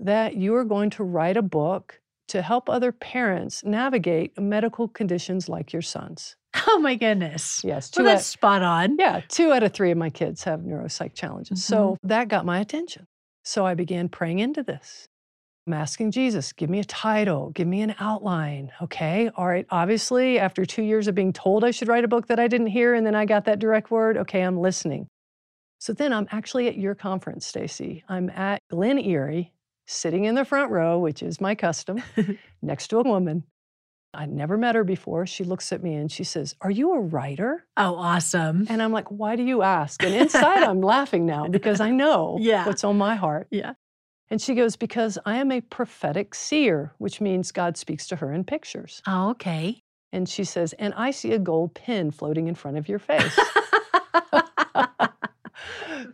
that 0.00 0.36
you 0.36 0.54
are 0.56 0.64
going 0.64 0.90
to 0.90 1.04
write 1.04 1.36
a 1.36 1.42
book 1.42 2.00
to 2.28 2.42
help 2.42 2.68
other 2.68 2.92
parents 2.92 3.64
navigate 3.64 4.38
medical 4.38 4.88
conditions 4.88 5.48
like 5.48 5.72
your 5.72 5.82
son's. 5.82 6.36
Oh 6.66 6.78
my 6.80 6.94
goodness. 6.94 7.62
Yes, 7.64 7.90
two 7.90 8.02
Well, 8.02 8.12
out- 8.12 8.14
that's 8.16 8.26
spot 8.26 8.62
on. 8.62 8.96
yeah, 8.98 9.20
two 9.28 9.52
out 9.52 9.62
of 9.62 9.72
three 9.72 9.90
of 9.90 9.98
my 9.98 10.10
kids 10.10 10.44
have 10.44 10.60
neuropsych 10.60 11.14
challenges. 11.14 11.64
So 11.64 11.92
mm-hmm. 11.92 12.08
that 12.08 12.28
got 12.28 12.44
my 12.44 12.58
attention. 12.60 13.06
So 13.44 13.66
I 13.66 13.74
began 13.74 14.08
praying 14.08 14.38
into 14.40 14.62
this. 14.62 15.06
I'm 15.66 15.74
asking 15.74 16.10
Jesus, 16.12 16.52
give 16.52 16.70
me 16.70 16.80
a 16.80 16.84
title, 16.84 17.50
give 17.50 17.68
me 17.68 17.82
an 17.82 17.94
outline. 18.00 18.72
Okay. 18.82 19.30
All 19.36 19.46
right. 19.46 19.66
Obviously, 19.70 20.38
after 20.38 20.64
two 20.64 20.82
years 20.82 21.06
of 21.06 21.14
being 21.14 21.32
told 21.32 21.64
I 21.64 21.70
should 21.70 21.88
write 21.88 22.04
a 22.04 22.08
book 22.08 22.26
that 22.28 22.40
I 22.40 22.48
didn't 22.48 22.68
hear, 22.68 22.94
and 22.94 23.06
then 23.06 23.14
I 23.14 23.26
got 23.26 23.44
that 23.44 23.58
direct 23.58 23.90
word, 23.90 24.16
okay, 24.16 24.40
I'm 24.42 24.58
listening. 24.58 25.06
So 25.78 25.92
then 25.92 26.12
I'm 26.12 26.26
actually 26.30 26.68
at 26.68 26.76
your 26.76 26.94
conference, 26.94 27.50
Stasi. 27.50 28.02
I'm 28.08 28.30
at 28.30 28.60
Glen 28.70 28.98
Eyrie, 28.98 29.52
sitting 29.90 30.24
in 30.24 30.34
the 30.34 30.44
front 30.44 30.70
row, 30.70 30.98
which 30.98 31.22
is 31.22 31.40
my 31.40 31.54
custom, 31.54 32.02
next 32.62 32.88
to 32.88 32.98
a 32.98 33.02
woman. 33.02 33.44
I'd 34.12 34.30
never 34.32 34.56
met 34.58 34.74
her 34.74 34.82
before. 34.82 35.24
She 35.26 35.44
looks 35.44 35.72
at 35.72 35.82
me 35.84 35.94
and 35.94 36.10
she 36.10 36.24
says, 36.24 36.56
Are 36.62 36.70
you 36.70 36.94
a 36.94 37.00
writer? 37.00 37.64
Oh, 37.76 37.94
awesome. 37.94 38.66
And 38.68 38.82
I'm 38.82 38.90
like, 38.92 39.08
Why 39.10 39.36
do 39.36 39.44
you 39.44 39.62
ask? 39.62 40.02
And 40.02 40.14
inside, 40.14 40.64
I'm 40.64 40.80
laughing 40.94 41.26
now 41.26 41.46
because 41.46 41.80
I 41.80 41.90
know 41.90 42.36
Yeah. 42.40 42.66
what's 42.66 42.82
on 42.82 42.98
my 42.98 43.14
heart. 43.14 43.46
Yeah. 43.52 43.74
And 44.28 44.40
she 44.42 44.54
goes, 44.54 44.74
Because 44.74 45.16
I 45.24 45.36
am 45.36 45.52
a 45.52 45.60
prophetic 45.60 46.34
seer, 46.34 46.92
which 46.98 47.20
means 47.20 47.52
God 47.52 47.76
speaks 47.76 48.08
to 48.08 48.16
her 48.16 48.32
in 48.32 48.42
pictures. 48.42 49.00
Oh, 49.06 49.30
okay. 49.30 49.80
And 50.12 50.28
she 50.28 50.42
says, 50.42 50.72
And 50.80 50.92
I 50.96 51.12
see 51.12 51.32
a 51.32 51.38
gold 51.38 51.74
pin 51.74 52.10
floating 52.10 52.48
in 52.48 52.56
front 52.56 52.78
of 52.78 52.88
your 52.88 52.98
face. 53.10 53.38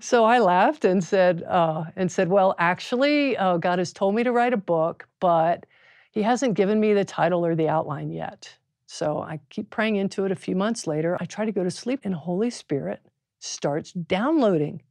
So 0.01 0.25
I 0.25 0.39
laughed 0.39 0.85
and 0.85 1.03
said, 1.03 1.43
uh, 1.45 1.85
and 1.97 2.11
said, 2.11 2.29
well, 2.29 2.55
actually, 2.59 3.37
uh, 3.37 3.57
God 3.59 3.79
has 3.79 3.93
told 3.93 4.15
me 4.15 4.23
to 4.25 4.33
write 4.33 4.53
a 4.53 4.59
book, 4.59 5.09
but 5.21 5.67
He 6.11 6.23
hasn't 6.23 6.55
given 6.55 6.81
me 6.81 6.95
the 6.95 7.05
title 7.05 7.45
or 7.45 7.55
the 7.55 7.69
outline 7.69 8.11
yet. 8.11 8.57
So 8.87 9.21
I 9.21 9.41
keep 9.51 9.71
praying 9.71 9.97
into 9.97 10.25
it. 10.25 10.33
A 10.33 10.37
few 10.37 10.55
months 10.57 10.87
later, 10.87 11.17
I 11.21 11.25
try 11.25 11.45
to 11.45 11.53
go 11.53 11.65
to 11.65 11.71
sleep, 11.71 12.01
and 12.05 12.15
Holy 12.15 12.51
Spirit 12.51 13.01
starts 13.41 13.93
downloading. 13.93 14.83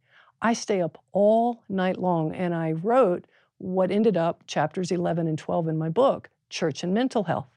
I 0.41 0.53
stay 0.53 0.81
up 0.81 1.03
all 1.11 1.63
night 1.69 1.97
long, 1.97 2.33
and 2.35 2.53
I 2.53 2.73
wrote 2.73 3.25
what 3.57 3.91
ended 3.91 4.17
up 4.17 4.43
chapters 4.47 4.91
11 4.91 5.27
and 5.27 5.37
12 5.37 5.69
in 5.69 5.77
my 5.77 5.89
book, 5.89 6.29
Church 6.49 6.83
and 6.83 6.93
Mental 6.93 7.23
Health. 7.23 7.47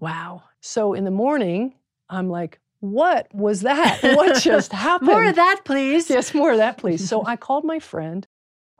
wow. 0.00 0.42
So 0.60 0.94
in 0.94 1.04
the 1.04 1.10
morning, 1.10 1.74
I'm 2.08 2.28
like, 2.28 2.58
what 2.82 3.32
was 3.32 3.60
that? 3.60 4.00
What 4.16 4.42
just 4.42 4.72
happened? 4.72 5.10
More 5.10 5.24
of 5.24 5.36
that, 5.36 5.60
please. 5.64 6.10
Yes, 6.10 6.34
more 6.34 6.50
of 6.50 6.58
that, 6.58 6.78
please. 6.78 7.08
So 7.08 7.24
I 7.26 7.36
called 7.36 7.64
my 7.64 7.78
friend. 7.78 8.26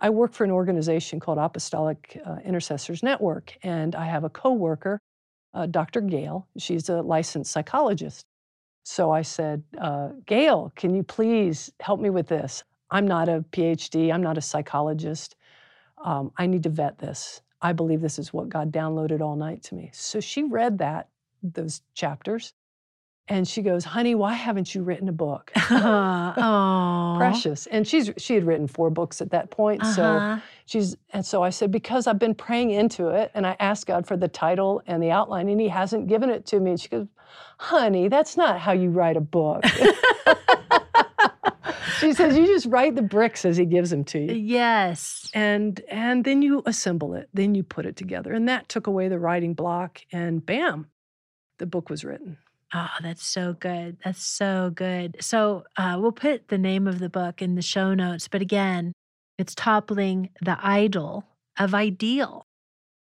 I 0.00 0.10
work 0.10 0.32
for 0.32 0.42
an 0.42 0.50
organization 0.50 1.20
called 1.20 1.38
Apostolic 1.38 2.20
uh, 2.26 2.38
Intercessors 2.44 3.04
Network, 3.04 3.56
and 3.62 3.94
I 3.94 4.06
have 4.06 4.24
a 4.24 4.28
coworker, 4.28 5.00
uh, 5.54 5.66
Dr. 5.66 6.00
Gail. 6.00 6.48
She's 6.58 6.88
a 6.88 7.00
licensed 7.00 7.52
psychologist. 7.52 8.26
So 8.82 9.12
I 9.12 9.22
said, 9.22 9.62
uh, 9.80 10.08
Gail, 10.26 10.72
can 10.74 10.96
you 10.96 11.04
please 11.04 11.70
help 11.78 12.00
me 12.00 12.10
with 12.10 12.26
this? 12.26 12.64
I'm 12.90 13.06
not 13.06 13.28
a 13.28 13.44
PhD. 13.52 14.12
I'm 14.12 14.22
not 14.22 14.36
a 14.36 14.42
psychologist. 14.42 15.36
Um, 16.04 16.32
I 16.36 16.46
need 16.46 16.64
to 16.64 16.70
vet 16.70 16.98
this. 16.98 17.40
I 17.60 17.72
believe 17.72 18.00
this 18.00 18.18
is 18.18 18.32
what 18.32 18.48
God 18.48 18.72
downloaded 18.72 19.20
all 19.20 19.36
night 19.36 19.62
to 19.64 19.76
me. 19.76 19.90
So 19.92 20.18
she 20.18 20.42
read 20.42 20.78
that, 20.78 21.08
those 21.44 21.82
chapters, 21.94 22.52
and 23.28 23.46
she 23.46 23.62
goes, 23.62 23.84
"Honey, 23.84 24.14
why 24.14 24.34
haven't 24.34 24.74
you 24.74 24.82
written 24.82 25.08
a 25.08 25.12
book?" 25.12 25.52
oh. 25.56 27.14
precious 27.18 27.66
and 27.66 27.86
she's 27.86 28.10
she 28.18 28.34
had 28.34 28.44
written 28.44 28.66
four 28.66 28.90
books 28.90 29.20
at 29.20 29.30
that 29.30 29.50
point 29.50 29.84
so 29.86 30.02
Uh-huh. 30.02 30.40
she's 30.66 30.96
and 31.10 31.24
so 31.24 31.42
i 31.42 31.50
said 31.50 31.70
because 31.70 32.06
i've 32.06 32.18
been 32.18 32.34
praying 32.34 32.70
into 32.70 33.08
it 33.08 33.30
and 33.34 33.46
i 33.46 33.56
asked 33.60 33.86
god 33.86 34.06
for 34.06 34.16
the 34.16 34.28
title 34.28 34.82
and 34.86 35.02
the 35.02 35.10
outline 35.10 35.48
and 35.48 35.60
he 35.60 35.68
hasn't 35.68 36.08
given 36.08 36.30
it 36.30 36.44
to 36.46 36.60
me 36.60 36.70
and 36.72 36.80
she 36.80 36.88
goes 36.88 37.06
honey 37.58 38.08
that's 38.08 38.36
not 38.36 38.58
how 38.58 38.72
you 38.72 38.90
write 38.90 39.16
a 39.16 39.20
book 39.20 39.64
she 42.00 42.12
says 42.12 42.36
you 42.36 42.46
just 42.46 42.66
write 42.66 42.94
the 42.94 43.02
bricks 43.02 43.44
as 43.44 43.56
he 43.56 43.64
gives 43.64 43.90
them 43.90 44.04
to 44.04 44.18
you 44.18 44.34
yes. 44.34 45.30
and 45.34 45.80
and 45.88 46.24
then 46.24 46.42
you 46.42 46.62
assemble 46.66 47.14
it 47.14 47.28
then 47.32 47.54
you 47.54 47.62
put 47.62 47.86
it 47.86 47.96
together 47.96 48.32
and 48.32 48.48
that 48.48 48.68
took 48.68 48.86
away 48.86 49.08
the 49.08 49.18
writing 49.18 49.54
block 49.54 50.00
and 50.12 50.44
bam 50.44 50.86
the 51.58 51.66
book 51.66 51.88
was 51.90 52.04
written 52.04 52.36
Oh, 52.74 52.88
that's 53.02 53.24
so 53.24 53.52
good. 53.52 53.98
That's 54.04 54.24
so 54.24 54.70
good. 54.74 55.16
So 55.20 55.64
uh, 55.76 55.98
we'll 56.00 56.12
put 56.12 56.48
the 56.48 56.58
name 56.58 56.86
of 56.86 57.00
the 57.00 57.10
book 57.10 57.42
in 57.42 57.54
the 57.54 57.62
show 57.62 57.92
notes. 57.92 58.28
But 58.28 58.40
again, 58.40 58.92
it's 59.38 59.54
toppling 59.54 60.30
the 60.40 60.58
idol 60.62 61.24
of 61.58 61.74
ideal. 61.74 62.46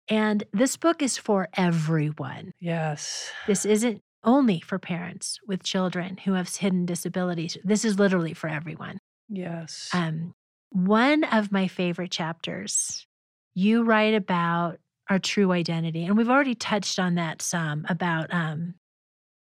And 0.09 0.45
this 0.53 0.77
book 0.77 1.03
is 1.03 1.19
for 1.19 1.49
everyone. 1.57 2.53
yes 2.61 3.33
This 3.47 3.65
isn't 3.65 4.03
only 4.23 4.61
for 4.61 4.79
parents 4.79 5.39
with 5.47 5.63
children 5.63 6.19
who 6.19 6.35
have 6.35 6.49
hidden 6.55 6.87
disabilities. 6.87 7.57
This 7.65 7.85
is 7.85 7.99
literally 7.99 8.35
for 8.35 8.49
everyone. 8.49 8.99
yes 9.29 9.91
Um, 9.93 10.33
one 10.71 11.25
of 11.25 11.51
my 11.51 11.69
favorite 11.69 12.11
chapters, 12.11 13.07
you 13.55 13.83
write 13.83 14.15
about 14.15 14.79
our 15.09 15.19
true 15.19 15.53
identity. 15.53 16.05
And 16.05 16.17
we've 16.17 16.31
already 16.31 16.55
touched 16.55 16.99
on 16.99 17.15
that 17.17 17.41
some 17.41 17.87
about 17.89 18.33
um, 18.33 18.75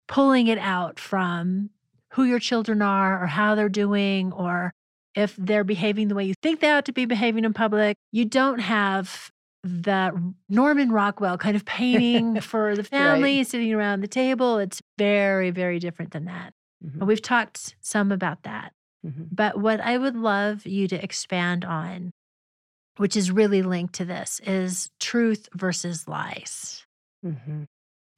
pulling 0.07 0.47
it 0.47 0.57
out 0.57 0.99
from 0.99 1.69
who 2.13 2.23
your 2.23 2.39
children 2.39 2.81
are 2.81 3.21
or 3.23 3.27
how 3.27 3.55
they're 3.55 3.69
doing 3.69 4.31
or 4.33 4.73
if 5.15 5.35
they're 5.37 5.63
behaving 5.63 6.07
the 6.07 6.15
way 6.15 6.23
you 6.25 6.33
think 6.41 6.59
they 6.59 6.71
ought 6.71 6.85
to 6.85 6.91
be 6.93 7.05
behaving 7.05 7.43
in 7.45 7.53
public. 7.53 7.95
You 8.11 8.25
don't 8.25 8.59
have 8.59 9.31
the 9.63 10.33
Norman 10.47 10.91
Rockwell 10.91 11.37
kind 11.37 11.55
of 11.55 11.65
painting 11.65 12.39
for 12.41 12.75
the 12.75 12.83
family 12.83 13.43
sitting 13.43 13.73
around 13.73 14.01
the 14.01 14.07
table. 14.07 14.59
It's 14.59 14.81
very, 14.97 15.49
very 15.49 15.79
different 15.79 16.11
than 16.11 16.25
that. 16.25 16.53
Mhm, 16.85 16.99
But 16.99 17.05
we've 17.07 17.21
talked 17.21 17.75
some 17.81 18.11
about 18.11 18.43
that. 18.43 18.73
mhm. 19.05 19.27
But 19.31 19.59
what 19.59 19.81
I 19.81 19.97
would 19.97 20.15
love 20.15 20.65
you 20.65 20.87
to 20.87 21.03
expand 21.03 21.65
on, 21.65 22.11
which 22.97 23.17
is 23.17 23.31
really 23.31 23.61
linked 23.63 23.95
to 23.95 24.05
this, 24.05 24.39
is 24.45 24.91
truth 24.99 25.49
versus 25.53 26.07
lies. 26.07 26.85
Mhm. 27.25 27.65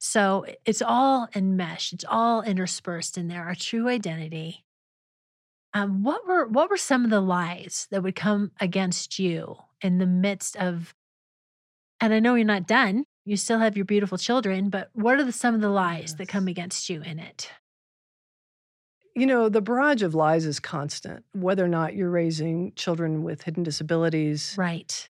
So 0.02 0.46
it's 0.64 0.80
all 0.80 1.28
enmeshed, 1.34 1.92
it's 1.92 2.06
all 2.08 2.40
interspersed 2.40 3.18
in 3.18 3.28
there, 3.28 3.44
our 3.44 3.54
true 3.54 3.86
identity. 3.86 4.64
Um, 5.74 6.02
what 6.02 6.26
were 6.26 6.46
what 6.48 6.70
were 6.70 6.78
some 6.78 7.04
of 7.04 7.10
the 7.10 7.20
lies 7.20 7.86
that 7.90 8.02
would 8.02 8.16
come 8.16 8.50
against 8.60 9.18
you 9.18 9.56
in 9.82 9.98
the 9.98 10.06
midst 10.06 10.56
of 10.56 10.94
and 12.00 12.14
I 12.14 12.18
know 12.18 12.34
you're 12.34 12.46
not 12.46 12.66
done. 12.66 13.04
You 13.26 13.36
still 13.36 13.58
have 13.58 13.76
your 13.76 13.84
beautiful 13.84 14.16
children, 14.16 14.70
but 14.70 14.88
what 14.94 15.20
are 15.20 15.24
the, 15.24 15.32
some 15.32 15.54
of 15.54 15.60
the 15.60 15.68
lies 15.68 16.16
that 16.16 16.28
come 16.28 16.48
against 16.48 16.88
you 16.88 17.02
in 17.02 17.18
it? 17.18 17.50
You 19.14 19.26
know, 19.26 19.50
the 19.50 19.60
barrage 19.60 20.02
of 20.02 20.14
lies 20.14 20.46
is 20.46 20.58
constant, 20.60 21.26
whether 21.32 21.62
or 21.62 21.68
not 21.68 21.94
you're 21.94 22.10
raising 22.10 22.72
children 22.74 23.22
with 23.22 23.42
hidden 23.42 23.62
disabilities, 23.62 24.54
Right. 24.56 25.08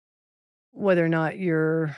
whether 0.72 1.06
or 1.06 1.10
not 1.10 1.38
you're 1.38 1.96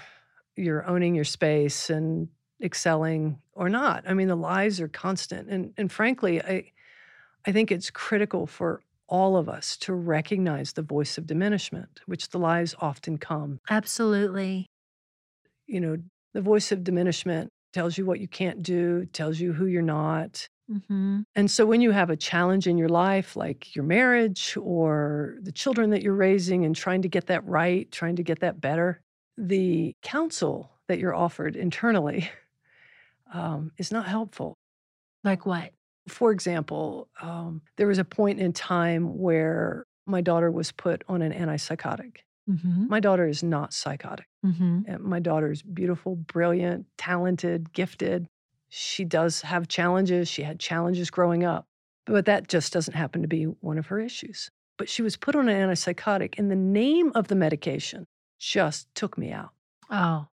you're 0.58 0.86
owning 0.88 1.15
your 1.15 1.23
space 1.23 1.89
and 1.89 2.27
excelling 2.62 3.41
or 3.54 3.69
not. 3.69 4.04
I 4.08 4.13
mean, 4.13 4.28
the 4.28 4.36
lies 4.36 4.80
are 4.80 4.88
constant. 4.88 5.50
And 5.50 5.74
and 5.78 5.91
frankly, 5.91 6.41
I 6.41 6.71
I 7.45 7.52
think 7.52 7.71
it's 7.71 7.89
critical 7.91 8.47
for 8.47 8.84
all 9.08 9.38
of 9.38 9.50
us 9.50 9.78
to 9.78 9.93
recognize 9.93 10.74
the 10.74 10.82
voice 10.84 11.17
of 11.17 11.28
diminishment, 11.28 12.02
which 12.06 12.30
the 12.30 12.39
lies 12.39 12.76
often 12.80 13.17
come. 13.17 13.60
Absolutely. 13.71 14.67
You 15.67 15.80
know, 15.80 15.97
the 16.34 16.41
voice 16.41 16.71
of 16.71 16.84
diminishment 16.84 17.50
tells 17.74 17.97
you 17.97 18.06
what 18.06 18.19
you 18.19 18.28
can't 18.28 18.62
do, 18.62 19.06
tells 19.08 19.39
you 19.39 19.54
who 19.54 19.65
you're 19.65 19.82
not, 19.82 20.47
hmm 20.67 21.21
And 21.36 21.52
so 21.52 21.65
when 21.65 21.82
you 21.82 21.91
have 21.91 22.10
a 22.10 22.17
challenge 22.17 22.67
in 22.67 22.78
your 22.78 22.89
life, 22.89 23.36
like 23.38 23.76
your 23.76 23.86
marriage 23.86 24.58
or 24.58 25.38
the 25.41 25.52
children 25.54 25.91
that 25.91 26.04
you're 26.04 26.15
raising 26.15 26.65
and 26.65 26.76
trying 26.76 27.02
to 27.04 27.10
get 27.10 27.28
that 27.28 27.45
right, 27.45 27.91
trying 27.91 28.17
to 28.17 28.24
get 28.24 28.39
that 28.41 28.62
better, 28.62 29.02
the 29.38 29.93
counsel 30.04 30.71
that 30.88 31.00
you're 31.00 31.15
offered 31.15 31.56
internally 31.56 32.30
um, 33.32 33.72
is 33.78 33.91
not 33.91 34.08
helpful. 34.08 34.56
Like 35.24 35.46
what? 35.46 35.72
For 36.08 36.32
example, 36.32 37.08
um, 37.22 37.62
there 37.78 37.88
was 37.88 38.00
a 38.00 38.04
point 38.06 38.39
in 38.39 38.54
time 38.54 39.17
where 39.20 39.86
my 40.08 40.22
daughter 40.22 40.50
was 40.52 40.72
put 40.72 41.04
on 41.08 41.22
an 41.22 41.32
antipsychotic. 41.32 42.17
hmm 42.48 42.88
My 42.88 43.00
daughter 43.00 43.28
is 43.28 43.44
not 43.44 43.74
psychotic. 43.74 44.26
hmm 44.44 44.82
And 44.88 45.04
my 45.04 45.20
daughter's 45.20 45.62
beautiful, 45.62 46.15
brilliant, 46.15 46.88
talented, 46.98 47.72
gifted. 47.74 48.28
She 48.70 49.06
does 49.06 49.41
have 49.41 49.67
challenges. 49.67 50.28
She 50.28 50.44
had 50.44 50.60
challenges 50.60 51.12
growing 51.12 51.44
up, 51.44 51.65
but 52.06 52.26
that 52.26 52.48
just 52.48 52.74
doesn't 52.74 52.96
happen 52.96 53.22
to 53.22 53.28
be 53.28 53.44
one 53.44 53.78
of 53.78 53.88
her 53.88 54.00
issues. 54.00 54.50
But 54.78 54.89
she 54.89 55.04
was 55.04 55.17
put 55.17 55.36
on 55.36 55.48
an 55.50 55.70
antipsychotic, 55.70 56.36
and 56.39 56.50
the 56.50 56.56
name 56.56 57.12
of 57.13 57.28
the 57.28 57.36
medication 57.36 58.06
just 58.39 58.88
took 58.96 59.17
me 59.17 59.32
out. 59.32 59.52
Oh, 59.91 60.28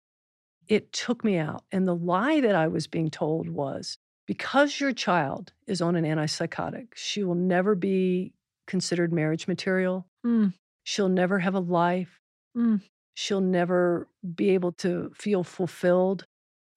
It 0.69 0.93
took 0.93 1.23
me 1.23 1.37
out. 1.37 1.63
And 1.71 1.85
the 1.87 1.95
lie 1.95 2.39
that 2.39 2.55
I 2.55 2.67
was 2.67 2.87
being 2.87 3.09
told 3.09 3.49
was 3.49 3.97
because 4.27 4.79
your 4.79 4.93
child 4.93 5.51
is 5.65 5.81
on 5.81 5.95
an 5.95 6.05
antipsychotic, 6.05 6.89
she 6.93 7.23
will 7.23 7.35
never 7.35 7.73
be 7.73 8.31
considered 8.67 9.11
marriage 9.11 9.47
material. 9.47 10.05
Mm. 10.23 10.53
She'll 10.83 11.09
never 11.09 11.39
have 11.39 11.55
a 11.55 11.59
life. 11.59 12.19
Mm. 12.55 12.81
She'll 13.15 13.41
never 13.41 14.07
be 14.35 14.51
able 14.51 14.71
to 14.73 15.11
feel 15.15 15.43
fulfilled. 15.43 16.25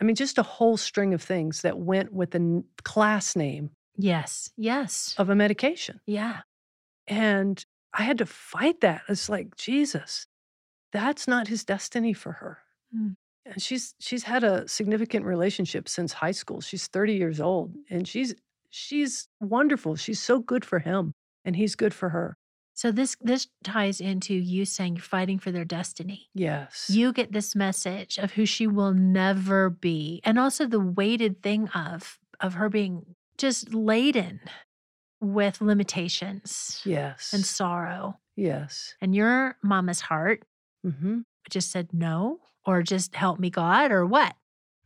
I 0.01 0.05
mean, 0.05 0.17
just 0.17 0.39
a 0.39 0.43
whole 0.43 0.79
string 0.79 1.13
of 1.13 1.23
things 1.23 1.61
that 1.61 1.79
went 1.79 2.13
with 2.13 2.31
the 2.31 2.39
n- 2.39 2.65
class 2.83 3.37
name 3.37 3.71
yes. 3.97 4.51
Yes. 4.57 5.15
of 5.19 5.29
a 5.29 5.37
medication. 5.37 6.01
Yeah. 6.07 6.41
And 7.07 7.65
I 7.93 8.03
had 8.03 8.19
to 8.19 8.27
fight 8.27 8.81
that. 8.81 9.03
It's 9.09 9.29
like, 9.29 9.57
Jesus, 9.57 10.27
that's 10.93 11.29
not 11.29 11.49
his 11.49 11.65
destiny 11.65 12.15
for 12.15 12.33
her. 12.33 12.59
Mm. 12.97 13.17
And 13.45 13.61
she's 13.61 13.95
she's 13.99 14.25
had 14.25 14.45
a 14.45 14.67
significant 14.69 15.25
relationship 15.25 15.89
since 15.89 16.13
high 16.13 16.33
school. 16.33 16.61
She's 16.61 16.87
30 16.87 17.15
years 17.15 17.41
old 17.41 17.75
and 17.91 18.07
she's 18.07 18.35
she's 18.71 19.29
wonderful. 19.41 19.97
She's 19.97 20.21
so 20.21 20.39
good 20.39 20.65
for 20.65 20.79
him 20.79 21.15
and 21.45 21.57
he's 21.57 21.75
good 21.75 21.95
for 21.95 22.11
her. 22.11 22.37
So 22.75 22.91
this 22.91 23.17
this 23.21 23.49
ties 23.63 24.01
into 24.01 24.35
you 24.35 24.65
saying 24.65 24.97
you're 24.97 25.03
fighting 25.03 25.39
for 25.39 25.51
their 25.51 25.65
destiny. 25.65 26.29
Yes. 26.35 26.89
You 26.89 27.13
get 27.13 27.33
this 27.33 27.55
message 27.55 28.19
of 28.19 28.33
who 28.33 28.47
she 28.47 28.67
will 28.67 28.95
never 28.95 29.69
be, 29.71 30.21
and 30.25 30.39
also 30.39 30.67
the 30.67 30.81
weighted 30.81 31.43
thing 31.43 31.69
of 31.69 32.19
of 32.41 32.55
her 32.55 32.69
being 32.69 33.15
just 33.37 33.75
laden 33.75 34.41
with 35.21 35.61
limitations 35.61 36.81
yes. 36.85 37.33
and 37.33 37.45
sorrow. 37.45 38.19
yes. 38.37 38.95
And 39.01 39.15
your 39.15 39.57
mama's 39.63 40.01
heart 40.01 40.43
mm-hmm. 40.85 41.21
just 41.49 41.71
said 41.71 41.89
no, 41.93 42.41
or 42.67 42.83
just 42.83 43.15
help 43.15 43.39
me 43.39 43.51
God, 43.51 43.91
or 43.93 44.07
what? 44.07 44.35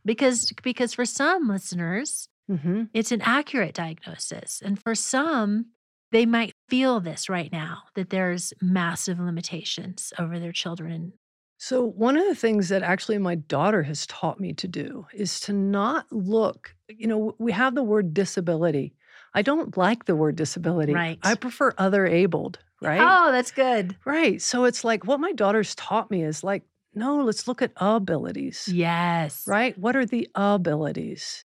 Because 0.05 0.51
because 0.63 0.93
for 0.93 1.05
some 1.05 1.47
listeners, 1.47 2.29
hmm 2.49 2.83
it's 2.93 3.11
an 3.11 3.21
accurate 3.21 3.73
diagnosis, 3.73 4.61
and 4.63 4.81
for 4.81 4.95
some, 4.95 5.67
they 6.11 6.25
might 6.25 6.53
feel 6.69 6.99
this 6.99 7.29
right 7.29 7.51
now 7.51 7.83
that 7.95 8.09
there's 8.09 8.53
massive 8.61 9.19
limitations 9.19 10.13
over 10.17 10.39
their 10.39 10.51
children. 10.53 11.13
So, 11.59 11.83
one 11.83 12.17
of 12.17 12.25
the 12.27 12.35
things 12.35 12.69
that 12.69 12.83
actually 12.83 13.17
my 13.17 13.35
daughter 13.35 13.83
has 13.83 14.05
taught 14.05 14.39
me 14.39 14.53
to 14.53 14.67
do 14.67 15.07
is 15.13 15.39
to 15.41 15.53
not 15.53 16.05
look, 16.11 16.75
you 16.87 17.07
know, 17.07 17.35
we 17.39 17.51
have 17.51 17.73
the 17.73 17.83
word 17.83 18.13
disability. 18.13 18.93
I 19.33 19.41
don't 19.41 19.75
like 19.75 20.05
the 20.05 20.15
word 20.15 20.35
disability. 20.35 20.93
Right. 20.93 21.19
I 21.23 21.35
prefer 21.35 21.73
other 21.77 22.05
abled, 22.05 22.59
right? 22.81 23.01
Oh, 23.01 23.31
that's 23.31 23.51
good. 23.51 23.95
Right. 24.05 24.39
So, 24.41 24.65
it's 24.65 24.83
like 24.83 25.05
what 25.05 25.19
my 25.19 25.31
daughter's 25.31 25.73
taught 25.73 26.11
me 26.11 26.23
is 26.23 26.43
like, 26.43 26.63
no, 26.93 27.23
let's 27.23 27.47
look 27.47 27.61
at 27.61 27.71
abilities, 27.77 28.67
Yes. 28.71 29.43
right? 29.47 29.77
What 29.77 29.95
are 29.95 30.05
the 30.05 30.27
abilities? 30.35 31.45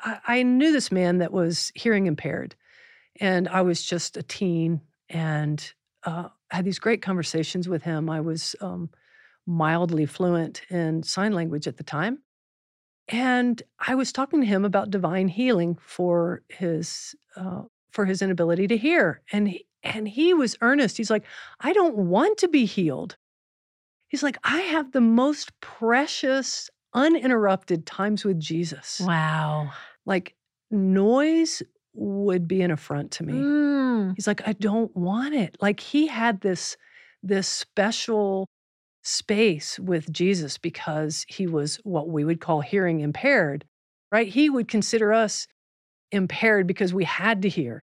I, 0.00 0.18
I 0.26 0.42
knew 0.42 0.72
this 0.72 0.90
man 0.90 1.18
that 1.18 1.32
was 1.32 1.70
hearing 1.74 2.06
impaired, 2.06 2.54
and 3.20 3.48
I 3.48 3.62
was 3.62 3.82
just 3.82 4.16
a 4.16 4.22
teen 4.22 4.80
and 5.08 5.72
uh, 6.04 6.28
had 6.50 6.64
these 6.64 6.78
great 6.78 7.02
conversations 7.02 7.68
with 7.68 7.82
him. 7.82 8.10
I 8.10 8.20
was 8.20 8.56
um, 8.60 8.90
mildly 9.46 10.06
fluent 10.06 10.62
in 10.70 11.02
sign 11.02 11.32
language 11.32 11.66
at 11.68 11.76
the 11.76 11.84
time. 11.84 12.18
And 13.08 13.62
I 13.78 13.94
was 13.94 14.12
talking 14.12 14.40
to 14.40 14.46
him 14.46 14.64
about 14.64 14.90
divine 14.90 15.28
healing 15.28 15.76
for 15.80 16.42
his 16.48 17.14
uh, 17.36 17.62
for 17.90 18.06
his 18.06 18.22
inability 18.22 18.68
to 18.68 18.76
hear, 18.76 19.22
and 19.32 19.48
he, 19.48 19.66
and 19.82 20.08
he 20.08 20.32
was 20.32 20.56
earnest. 20.62 20.96
He's 20.96 21.10
like, 21.10 21.24
I 21.60 21.72
don't 21.72 21.96
want 21.96 22.38
to 22.38 22.48
be 22.48 22.64
healed. 22.64 23.16
He's 24.12 24.22
like, 24.22 24.36
I 24.44 24.60
have 24.60 24.92
the 24.92 25.00
most 25.00 25.58
precious, 25.60 26.68
uninterrupted 26.92 27.86
times 27.86 28.26
with 28.26 28.38
Jesus. 28.38 29.00
Wow. 29.00 29.70
Like 30.04 30.34
noise 30.70 31.62
would 31.94 32.46
be 32.46 32.60
an 32.60 32.70
affront 32.70 33.12
to 33.12 33.22
me. 33.22 33.32
Mm. 33.32 34.12
He's 34.14 34.26
like, 34.26 34.46
I 34.46 34.52
don't 34.52 34.94
want 34.94 35.34
it. 35.34 35.56
Like 35.62 35.80
he 35.80 36.08
had 36.08 36.42
this 36.42 36.76
this 37.22 37.48
special 37.48 38.50
space 39.02 39.78
with 39.78 40.12
Jesus 40.12 40.58
because 40.58 41.24
he 41.26 41.46
was 41.46 41.76
what 41.76 42.10
we 42.10 42.22
would 42.22 42.40
call 42.42 42.60
hearing 42.60 43.00
impaired, 43.00 43.64
right? 44.12 44.28
He 44.28 44.50
would 44.50 44.68
consider 44.68 45.14
us 45.14 45.46
impaired 46.10 46.66
because 46.66 46.92
we 46.92 47.04
had 47.04 47.40
to 47.42 47.48
hear. 47.48 47.82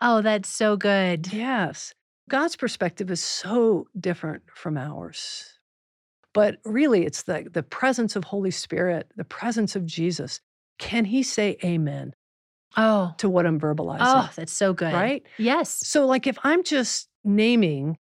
Oh, 0.00 0.22
that's 0.22 0.48
so 0.48 0.76
good. 0.76 1.32
Yes. 1.32 1.94
God's 2.28 2.56
perspective 2.56 3.10
is 3.10 3.22
so 3.22 3.86
different 3.98 4.42
from 4.54 4.76
ours. 4.76 5.58
But 6.34 6.56
really, 6.64 7.04
it's 7.04 7.24
the, 7.24 7.46
the 7.52 7.62
presence 7.62 8.16
of 8.16 8.24
Holy 8.24 8.50
Spirit, 8.50 9.10
the 9.16 9.24
presence 9.24 9.76
of 9.76 9.84
Jesus. 9.84 10.40
Can 10.78 11.04
he 11.04 11.22
say 11.22 11.56
amen 11.62 12.14
Oh. 12.76 13.12
to 13.18 13.28
what 13.28 13.44
I'm 13.44 13.60
verbalizing? 13.60 13.98
Oh, 14.00 14.30
that's 14.34 14.52
so 14.54 14.72
good. 14.72 14.94
right? 14.94 15.22
Yes. 15.36 15.86
So, 15.86 16.06
like, 16.06 16.26
if 16.26 16.38
I'm 16.42 16.62
just 16.64 17.08
naming 17.22 17.98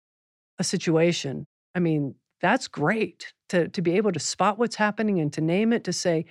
a 0.59 0.63
situation, 0.63 1.45
I 1.73 1.79
mean, 1.79 2.15
that's 2.41 2.67
great 2.67 3.31
to, 3.49 3.69
to 3.69 3.81
be 3.81 3.93
able 3.93 4.11
to 4.11 4.19
spot 4.19 4.59
what's 4.59 4.75
happening 4.75 5.19
and 5.21 5.31
to 5.33 5.41
name 5.41 5.71
it, 5.71 5.85
to 5.85 5.93
say, 5.93 6.25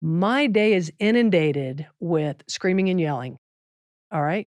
my 0.00 0.48
day 0.48 0.72
is 0.74 0.92
inundated 0.98 1.86
with 2.00 2.42
screaming 2.48 2.88
and 2.88 3.00
yelling. 3.00 3.36
All 4.10 4.22
right. 4.22 4.48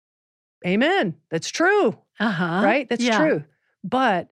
Amen. 0.67 1.15
That's 1.31 1.49
true. 1.49 1.97
Uh-huh. 2.21 2.61
right? 2.65 2.89
That's 2.89 3.03
Yeah. 3.03 3.19
true. 3.19 3.45
But 3.85 4.29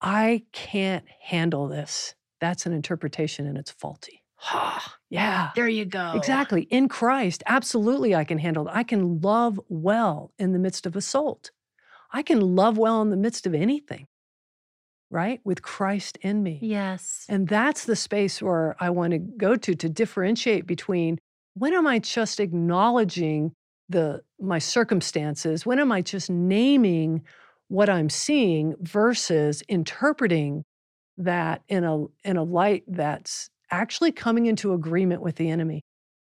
I 0.00 0.44
can't 0.52 1.04
handle 1.20 1.68
this. 1.68 2.14
That's 2.40 2.66
an 2.66 2.72
interpretation 2.72 3.46
and 3.46 3.56
it's 3.58 3.70
faulty. 3.70 4.22
yeah. 5.08 5.50
There 5.56 5.68
you 5.68 5.84
go. 5.86 6.12
Exactly. 6.14 6.62
In 6.62 6.88
Christ, 6.88 7.42
absolutely, 7.46 8.14
I 8.14 8.24
can 8.24 8.38
handle 8.38 8.68
it. 8.68 8.72
I 8.74 8.82
can 8.82 9.20
love 9.20 9.58
well 9.68 10.32
in 10.38 10.52
the 10.52 10.58
midst 10.58 10.86
of 10.86 10.94
assault. 10.96 11.50
I 12.12 12.22
can 12.22 12.40
love 12.40 12.76
well 12.78 13.00
in 13.02 13.10
the 13.10 13.16
midst 13.16 13.46
of 13.46 13.54
anything, 13.54 14.06
right? 15.10 15.40
With 15.44 15.62
Christ 15.62 16.18
in 16.20 16.42
me. 16.42 16.58
Yes. 16.62 17.24
And 17.28 17.48
that's 17.48 17.84
the 17.84 17.96
space 17.96 18.40
where 18.42 18.76
I 18.78 18.90
want 18.90 19.12
to 19.12 19.18
go 19.18 19.56
to 19.56 19.74
to 19.74 19.88
differentiate 19.88 20.66
between 20.66 21.18
when 21.54 21.72
am 21.74 21.86
I 21.86 21.98
just 21.98 22.38
acknowledging 22.38 23.52
the 23.88 24.22
my 24.40 24.58
circumstances? 24.58 25.64
When 25.66 25.78
am 25.78 25.92
I 25.92 26.02
just 26.02 26.30
naming 26.30 27.22
what 27.68 27.88
I'm 27.88 28.10
seeing 28.10 28.74
versus 28.80 29.62
interpreting 29.68 30.64
that 31.18 31.62
in 31.68 31.84
a 31.84 32.04
in 32.24 32.36
a 32.36 32.42
light 32.42 32.84
that's 32.86 33.48
actually 33.70 34.12
coming 34.12 34.46
into 34.46 34.72
agreement 34.72 35.22
with 35.22 35.36
the 35.36 35.50
enemy. 35.50 35.82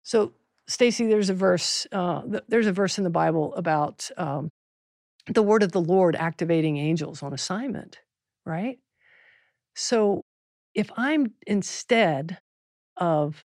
So, 0.03 0.33
Stasi, 0.69 1.09
there's 1.09 1.31
a 1.31 1.35
verse. 1.35 1.87
Uh, 1.93 2.23
th- 2.23 2.45
there's 2.49 2.67
a 2.67 2.73
verse 2.73 2.99
in 2.99 3.05
the 3.05 3.11
Bible 3.11 3.55
about 3.55 4.11
um, 4.17 4.49
the 5.27 5.43
word 5.43 5.63
of 5.63 5.73
the 5.73 5.81
Lord 5.81 6.17
activating 6.17 6.77
angels 6.77 7.23
on 7.23 7.33
assignment, 7.33 7.99
right? 8.45 8.79
So, 9.75 10.23
if 10.75 10.91
I'm 10.97 11.33
instead 11.47 12.39
of 12.97 13.45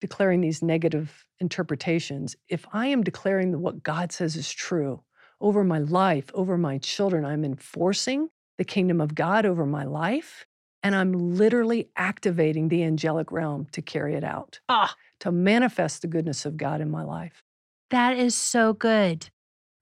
declaring 0.00 0.40
these 0.40 0.62
negative 0.62 1.25
interpretations, 1.40 2.36
if 2.48 2.66
I 2.72 2.86
am 2.88 3.02
declaring 3.02 3.52
that 3.52 3.58
what 3.58 3.82
God 3.82 4.12
says 4.12 4.36
is 4.36 4.50
true 4.50 5.02
over 5.40 5.64
my 5.64 5.78
life, 5.78 6.30
over 6.34 6.56
my 6.56 6.78
children, 6.78 7.24
I'm 7.24 7.44
enforcing 7.44 8.28
the 8.58 8.64
kingdom 8.64 9.00
of 9.00 9.14
God 9.14 9.44
over 9.44 9.66
my 9.66 9.84
life, 9.84 10.46
and 10.82 10.94
I'm 10.94 11.12
literally 11.36 11.90
activating 11.96 12.68
the 12.68 12.82
angelic 12.84 13.30
realm 13.30 13.66
to 13.72 13.82
carry 13.82 14.14
it 14.14 14.24
out, 14.24 14.60
Ah, 14.68 14.94
to 15.20 15.30
manifest 15.32 16.00
the 16.02 16.08
goodness 16.08 16.46
of 16.46 16.56
God 16.56 16.80
in 16.80 16.90
my 16.90 17.04
life. 17.04 17.42
that 17.90 18.16
is 18.16 18.34
so 18.34 18.72
good. 18.72 19.28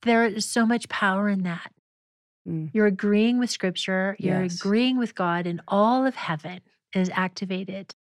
There 0.02 0.24
is 0.26 0.44
so 0.44 0.66
much 0.66 0.88
power 0.90 1.28
in 1.28 1.44
that. 1.44 1.72
Mm. 2.46 2.70
You're 2.74 2.86
agreeing 2.86 3.38
with 3.38 3.48
scripture, 3.50 4.16
you're 4.18 4.42
Yes. 4.42 4.56
agreeing 4.60 4.98
with 4.98 5.14
God, 5.14 5.46
and 5.46 5.60
all 5.68 6.04
of 6.04 6.14
heaven 6.16 6.60
is 6.94 7.10
activated 7.14 7.94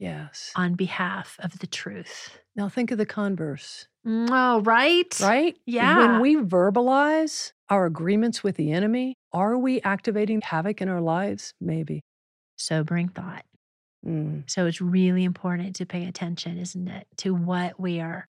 Yes. 0.00 0.50
on 0.56 0.74
behalf 0.74 1.36
of 1.40 1.58
the 1.60 1.66
truth. 1.68 2.38
Now 2.56 2.68
think 2.68 2.90
of 2.90 2.98
the 2.98 3.06
converse, 3.06 3.86
Oh, 4.04 4.60
right? 4.62 5.14
right? 5.20 5.56
Yeah. 5.66 5.98
When 5.98 6.20
we 6.20 6.36
verbalize 6.36 7.52
our 7.68 7.86
agreements 7.86 8.42
with 8.42 8.56
the 8.56 8.72
enemy, 8.72 9.14
are 9.32 9.56
we 9.58 9.80
activating 9.82 10.40
havoc 10.40 10.80
in 10.80 10.88
our 10.88 11.00
lives? 11.00 11.52
Maybe. 11.60 12.00
Sobering 12.56 13.08
thought. 13.08 13.44
Mm. 14.04 14.50
So 14.50 14.66
it's 14.66 14.80
really 14.80 15.24
important 15.24 15.76
to 15.76 15.86
pay 15.86 16.06
attention, 16.06 16.58
isn't 16.58 16.88
it, 16.88 17.06
to 17.18 17.34
what 17.34 17.78
we 17.78 18.00
are 18.00 18.26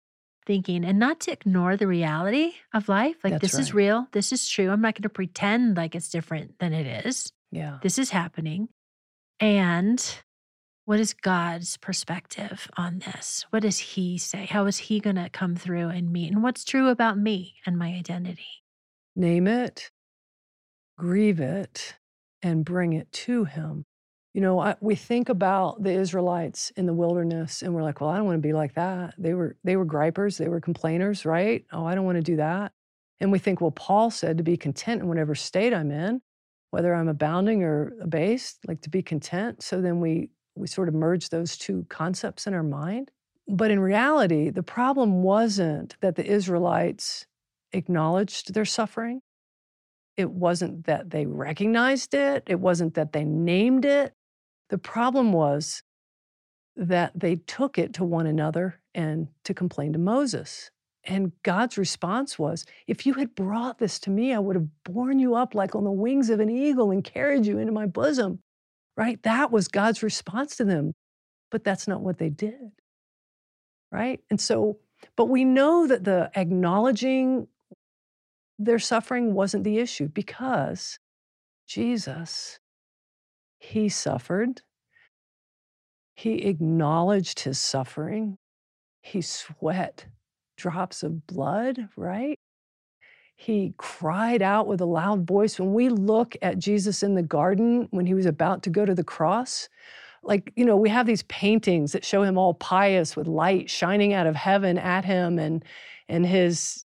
thinking 0.46 0.86
and 0.86 0.98
not 0.98 1.20
to 1.20 1.32
ignore 1.32 1.76
the 1.76 1.88
reality 1.88 2.54
of 2.74 2.88
life. 2.88 3.18
Like, 3.24 3.34
That's 3.34 3.42
this 3.42 3.60
is 3.60 3.74
real. 3.74 4.08
This 4.14 4.32
is 4.32 4.48
true. 4.48 4.70
I'm 4.70 4.80
not 4.82 4.96
going 4.96 5.04
to 5.04 5.10
pretend 5.10 5.76
like 5.76 5.94
it's 5.94 6.10
different 6.10 6.58
than 6.60 6.72
it 6.74 7.06
is. 7.06 7.32
Yeah. 7.52 7.80
This 7.84 8.00
is 8.00 8.10
happening. 8.12 8.70
And 9.42 10.02
what 10.88 11.02
is 11.02 11.13
God's 11.13 11.75
perspective 11.75 12.71
on 12.77 13.00
this? 13.00 13.46
What 13.50 13.63
does 13.63 13.77
He 13.77 14.17
say? 14.17 14.46
How 14.46 14.67
is 14.67 14.77
He 14.77 15.02
going 15.02 15.17
to 15.17 15.27
come 15.27 15.58
through 15.58 15.90
and 15.90 16.13
meet? 16.13 16.31
And 16.31 16.42
what's 16.42 16.63
true 16.63 16.88
about 16.88 17.17
me 17.17 17.56
and 17.65 17.77
my 17.77 17.88
identity? 17.90 18.63
Name 19.13 19.48
it, 19.48 19.92
grieve 20.98 21.42
it, 21.42 21.96
and 22.42 22.63
bring 22.63 22.94
it 22.94 23.12
to 23.12 23.44
him. 23.44 23.83
You 24.33 24.40
know, 24.40 24.60
I, 24.60 24.77
we 24.79 24.96
think 24.96 25.27
about 25.27 25.83
the 25.83 25.92
Israelites 25.92 26.71
in 26.77 26.85
the 26.85 26.94
wilderness 26.94 27.63
and 27.63 27.73
we're 27.73 27.83
like, 27.83 28.00
well, 28.00 28.10
I 28.10 28.15
don't 28.15 28.25
want 28.25 28.42
to 28.42 28.48
be 28.48 28.54
like 28.54 28.75
that. 28.75 29.13
They 29.17 29.33
were 29.33 29.58
they 29.65 29.75
were 29.75 29.83
gripers, 29.83 30.38
they 30.38 30.48
were 30.48 30.62
complainers, 30.62 31.25
right? 31.25 31.65
Oh, 31.73 31.85
I 31.85 31.96
don't 31.96 32.06
want 32.06 32.15
to 32.15 32.21
do 32.21 32.38
that. 32.38 32.71
And 33.19 33.29
we 33.29 33.40
think, 33.40 33.60
well, 33.60 33.71
Paul 33.71 34.10
said 34.10 34.38
to 34.38 34.44
be 34.44 34.56
content 34.56 35.02
in 35.02 35.10
whatever 35.10 35.35
state 35.35 35.73
I'm 35.73 35.92
in, 35.92 36.21
whether 36.71 36.96
I'm 36.96 37.10
abounding 37.10 37.63
or 37.63 37.94
abased, 38.00 38.60
like 38.69 38.79
to 38.83 38.90
be 38.90 39.02
content. 39.02 39.62
So 39.63 39.81
then 39.81 40.00
we 40.00 40.29
we 40.58 40.68
sort 40.68 40.88
of 40.88 40.94
merge 40.94 41.30
those 41.30 41.58
two 41.58 41.86
concepts 41.90 42.48
in 42.48 42.54
our 42.54 42.64
mind. 42.64 43.12
But 43.48 43.72
in 43.72 43.80
reality, 43.80 44.50
the 44.50 44.64
problem 44.64 45.24
wasn't 45.24 45.96
that 46.02 46.16
the 46.16 46.26
Israelites 46.26 47.26
acknowledged 47.72 48.54
their 48.54 48.66
suffering. 48.66 49.22
It 50.18 50.32
wasn't 50.32 50.86
that 50.86 51.12
they 51.12 51.26
recognized 51.26 52.14
it, 52.14 52.44
it 52.48 52.60
wasn't 52.60 52.96
that 52.96 53.14
they 53.14 53.24
named 53.24 53.86
it. 53.86 54.14
The 54.70 54.78
problem 54.78 55.32
was 55.32 55.84
that 56.76 57.12
they 57.16 57.36
took 57.36 57.78
it 57.78 57.94
to 57.96 58.04
one 58.04 58.28
another 58.28 58.80
and 58.94 59.28
to 59.44 59.54
complain 59.54 59.94
to 59.94 60.00
Moses. 60.00 60.72
And 61.04 61.32
God's 61.44 61.78
response 61.78 62.38
was, 62.38 62.66
If 62.86 63.06
you 63.06 63.14
had 63.14 63.34
brought 63.34 63.80
this 63.80 63.98
to 64.00 64.10
me, 64.10 64.34
I 64.34 64.40
would 64.40 64.58
have 64.58 64.68
borne 64.84 65.20
you 65.20 65.36
up 65.36 65.56
like 65.56 65.74
on 65.74 65.86
the 65.86 65.92
wings 65.92 66.30
of 66.30 66.42
an 66.42 66.50
eagle 66.50 66.92
and 66.92 67.04
carried 67.04 67.46
you 67.46 67.58
into 67.60 67.72
my 67.72 67.86
bosom. 67.86 68.40
Right? 68.98 69.21
That 69.23 69.52
was 69.52 69.67
God's 69.67 70.04
response 70.04 70.58
to 70.58 70.65
them. 70.65 70.93
But 71.52 71.63
that's 71.63 71.87
not 71.87 72.02
what 72.02 72.17
they 72.17 72.29
did. 72.29 72.71
Right? 73.91 74.19
And 74.29 74.41
so, 74.41 74.79
but 75.15 75.29
we 75.29 75.45
know 75.45 75.87
that 75.87 76.04
the 76.04 76.29
acknowledging 76.35 77.48
their 78.60 78.79
suffering 78.79 79.33
wasn't 79.33 79.63
the 79.63 79.77
issue 79.77 80.08
because 80.10 80.98
Jesus, 81.67 82.60
he 83.60 83.87
suffered. 83.87 84.62
He 86.15 86.45
acknowledged 86.45 87.41
his 87.41 87.60
suffering. 87.60 88.37
He 89.02 89.21
sweat 89.21 90.08
drops 90.58 91.04
of 91.04 91.27
blood, 91.27 91.89
right? 91.95 92.39
He 93.40 93.73
cried 93.77 94.42
out 94.42 94.65
with 94.67 94.81
a 94.81 94.85
loud 94.85 95.25
voice. 95.27 95.60
When 95.60 95.73
we 95.73 95.90
look 95.90 96.35
at 96.42 96.58
Jesus 96.58 97.04
in 97.04 97.13
the 97.13 97.21
garden 97.21 97.88
when 97.92 98.06
he 98.08 98.15
was 98.15 98.25
about 98.25 98.63
to 98.63 98.69
go 98.71 98.83
to 98.83 98.96
the 98.96 99.04
cross, 99.04 99.69
like, 100.23 100.52
you 100.56 100.65
know, 100.65 100.75
we 100.75 100.90
have 100.90 101.06
these 101.06 101.21
paintings 101.23 101.92
that 101.92 102.04
show 102.04 102.23
him 102.23 102.38
all 102.38 102.56
pious 102.56 103.15
with 103.15 103.27
light 103.27 103.69
shining 103.69 104.12
out 104.13 104.25
of 104.27 104.35
heaven 104.35 104.77
at 104.77 105.06
him 105.06 105.40
and 105.40 105.63
and 106.10 106.25
his 106.25 106.83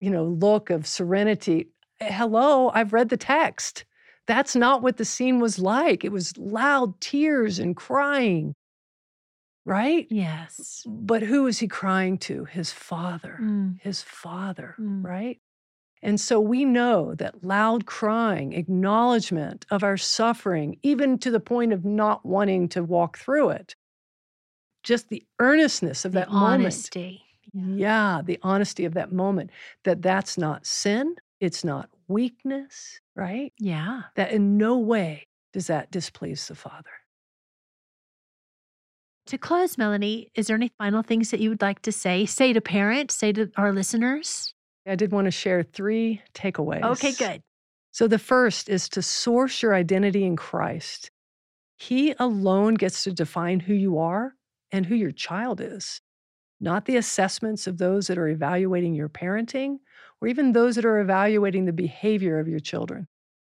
you 0.00 0.10
know, 0.10 0.24
look 0.24 0.68
of 0.68 0.86
serenity. 0.86 1.68
Hello, 2.00 2.68
I've 2.74 2.92
read 2.92 3.08
the 3.08 3.16
text. 3.16 3.84
That's 4.26 4.54
not 4.56 4.82
what 4.82 4.96
the 4.98 5.04
scene 5.04 5.38
was 5.38 5.58
like. 5.58 6.04
It 6.04 6.12
was 6.12 6.36
loud 6.36 7.00
tears 7.00 7.58
and 7.58 7.74
crying, 7.76 8.52
right? 9.64 10.06
Yes. 10.10 10.82
But 10.86 11.22
who 11.22 11.46
is 11.46 11.58
he 11.60 11.68
crying 11.68 12.18
to? 12.18 12.44
His 12.46 12.70
father, 12.72 13.38
Mm. 13.40 13.80
his 13.80 14.02
father, 14.02 14.74
Mm. 14.78 15.04
right? 15.04 15.40
And 16.04 16.20
so 16.20 16.38
we 16.38 16.66
know 16.66 17.14
that 17.14 17.42
loud 17.44 17.86
crying, 17.86 18.52
acknowledgement 18.52 19.64
of 19.70 19.82
our 19.82 19.96
suffering, 19.96 20.78
even 20.82 21.18
to 21.20 21.30
the 21.30 21.40
point 21.40 21.72
of 21.72 21.84
not 21.84 22.24
wanting 22.26 22.68
to 22.70 22.84
walk 22.84 23.16
through 23.18 23.48
it, 23.50 23.74
just 24.82 25.08
the 25.08 25.24
earnestness 25.40 26.04
of 26.04 26.12
The 26.12 26.20
that 26.20 26.30
moment. 26.30 26.64
honesty. 26.64 27.22
Yeah, 27.54 28.20
the 28.24 28.38
honesty 28.42 28.84
of 28.84 28.94
that 28.94 29.12
moment 29.12 29.50
that 29.84 30.02
that's 30.02 30.36
not 30.36 30.66
sin, 30.66 31.16
it's 31.40 31.64
not 31.64 31.88
weakness, 32.08 33.00
right? 33.16 33.52
Yeah. 33.58 34.02
That 34.16 34.32
in 34.32 34.58
no 34.58 34.78
way 34.78 35.26
does 35.52 35.68
that 35.68 35.90
displease 35.90 36.48
the 36.48 36.54
Father. 36.54 36.90
To 39.26 39.38
close, 39.38 39.78
Melanie, 39.78 40.30
is 40.34 40.48
there 40.48 40.56
any 40.56 40.70
final 40.76 41.02
things 41.02 41.30
that 41.30 41.40
you 41.40 41.48
would 41.48 41.62
like 41.62 41.80
to 41.82 41.92
say? 41.92 42.26
Say 42.26 42.52
to 42.52 42.60
parents, 42.60 43.14
say 43.14 43.32
to 43.32 43.50
our 43.56 43.72
listeners? 43.72 44.53
I 44.86 44.96
did 44.96 45.12
want 45.12 45.26
to 45.26 45.30
share 45.30 45.62
three 45.62 46.20
takeaways. 46.34 46.82
Okay, 46.82 47.12
good. 47.12 47.42
So 47.90 48.08
the 48.08 48.18
first 48.18 48.68
is 48.68 48.88
to 48.90 49.02
source 49.02 49.62
your 49.62 49.74
identity 49.74 50.24
in 50.24 50.36
Christ. 50.36 51.10
He 51.76 52.14
alone 52.18 52.74
gets 52.74 53.04
to 53.04 53.12
define 53.12 53.60
who 53.60 53.74
you 53.74 53.98
are 53.98 54.34
and 54.72 54.84
who 54.84 54.94
your 54.94 55.12
child 55.12 55.60
is, 55.60 56.00
not 56.60 56.84
the 56.84 56.96
assessments 56.96 57.66
of 57.66 57.78
those 57.78 58.08
that 58.08 58.18
are 58.18 58.28
evaluating 58.28 58.94
your 58.94 59.08
parenting 59.08 59.78
or 60.20 60.28
even 60.28 60.52
those 60.52 60.76
that 60.76 60.84
are 60.84 61.00
evaluating 61.00 61.64
the 61.64 61.72
behavior 61.72 62.38
of 62.38 62.48
your 62.48 62.60
children. 62.60 63.06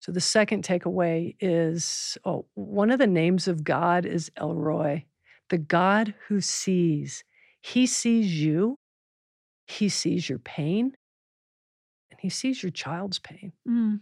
So 0.01 0.13
the 0.13 0.21
second 0.21 0.65
takeaway 0.65 1.35
is 1.41 2.19
oh, 2.25 2.47
one 2.55 2.91
of 2.91 2.99
the 2.99 3.07
names 3.07 3.49
of 3.49 3.65
God 3.65 4.05
is 4.05 4.31
El 4.37 4.55
Roi, 4.55 5.07
the 5.49 5.59
God 5.59 6.15
who 6.29 6.41
sees. 6.41 7.25
He 7.63 7.87
sees 7.87 8.35
you, 8.35 8.79
He 9.67 9.89
sees 9.89 10.29
your 10.29 10.41
pain, 10.41 10.95
He 12.25 12.31
sees 12.31 12.63
your 12.63 12.73
child's 12.73 13.19
pain. 13.19 13.53
Mm. 13.69 14.01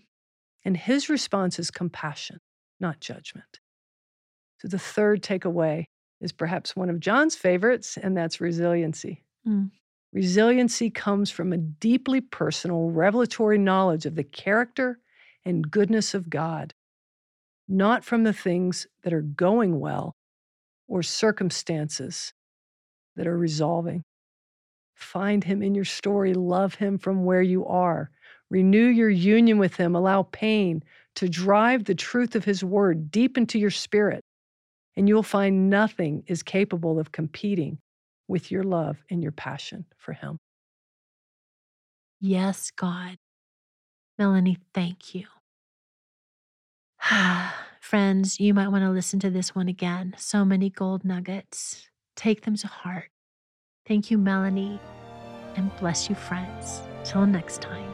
And 0.65 0.77
his 0.77 1.09
response 1.09 1.59
is 1.59 1.73
compassion, 1.73 2.39
not 2.79 3.01
judgment. 3.01 3.59
So 4.61 4.69
the 4.69 4.79
third 4.79 5.25
takeaway 5.25 5.87
is 6.21 6.31
perhaps 6.31 6.77
one 6.77 6.89
of 6.89 7.01
John's 7.01 7.35
favorites, 7.35 7.97
and 7.97 8.17
that's 8.17 8.41
resiliency. 8.41 9.25
Mm. 9.45 9.73
Resiliency 10.13 10.89
comes 10.89 11.33
from 11.33 11.53
a 11.53 11.57
deeply 11.57 12.21
personal, 12.21 12.91
revelatory 12.91 13.59
knowledge 13.59 14.07
of 14.07 14.15
the 14.15 14.23
character 14.23 15.01
and 15.45 15.69
goodness 15.69 16.15
of 16.15 16.31
God, 16.31 16.75
not 17.67 18.05
from 18.05 18.23
the 18.23 18.33
things 18.33 18.87
that 19.03 19.13
are 19.13 19.23
going 19.23 19.81
well 19.81 20.15
or 20.87 21.03
circumstances 21.03 22.33
that 23.17 23.27
are 23.27 23.37
resolving. 23.37 24.05
Find 25.03 25.45
him 25.45 25.63
in 25.63 25.75
your 25.75 25.85
story, 25.85 26.33
love 26.35 26.77
him 26.77 26.97
from 26.99 27.25
where 27.25 27.43
you 27.43 27.67
are. 27.67 28.11
Renew 28.51 28.87
your 28.87 29.11
union 29.11 29.59
with 29.59 29.77
him, 29.77 29.95
allow 29.95 30.23
pain 30.25 30.83
to 31.17 31.29
drive 31.29 31.85
the 31.85 31.95
truth 31.95 32.35
of 32.35 32.45
his 32.45 32.65
word 32.65 33.11
deep 33.11 33.37
into 33.37 33.59
your 33.59 33.71
spirit, 33.71 34.23
and 34.97 35.09
you'll 35.09 35.23
find 35.23 35.69
nothing 35.69 36.25
is 36.27 36.43
capable 36.43 36.99
of 36.99 37.13
competing 37.13 37.79
with 38.29 38.51
your 38.51 38.63
love 38.63 39.03
and 39.11 39.23
your 39.23 39.33
passion 39.33 39.85
for 39.99 40.13
him. 40.13 40.39
Yes, 42.21 42.71
God. 42.71 43.17
Melanie, 44.19 44.59
thank 44.73 45.15
you. 45.15 45.27
Friends, 47.81 48.41
you 48.41 48.55
might 48.55 48.69
want 48.69 48.85
to 48.85 48.91
listen 48.91 49.19
to 49.21 49.31
this 49.31 49.55
one 49.55 49.69
again. 49.69 50.15
So 50.17 50.45
many 50.45 50.71
gold 50.71 51.05
nuggets. 51.05 51.89
Take 52.17 52.43
them 52.43 52.57
to 52.57 52.67
heart. 52.67 53.12
Thank 53.87 54.11
you, 54.11 54.19
Melanie, 54.19 54.79
and 55.57 55.75
bless 55.79 56.09
you, 56.09 56.15
friends. 56.15 56.81
Till 57.05 57.27
next 57.27 57.61
time. 57.61 57.92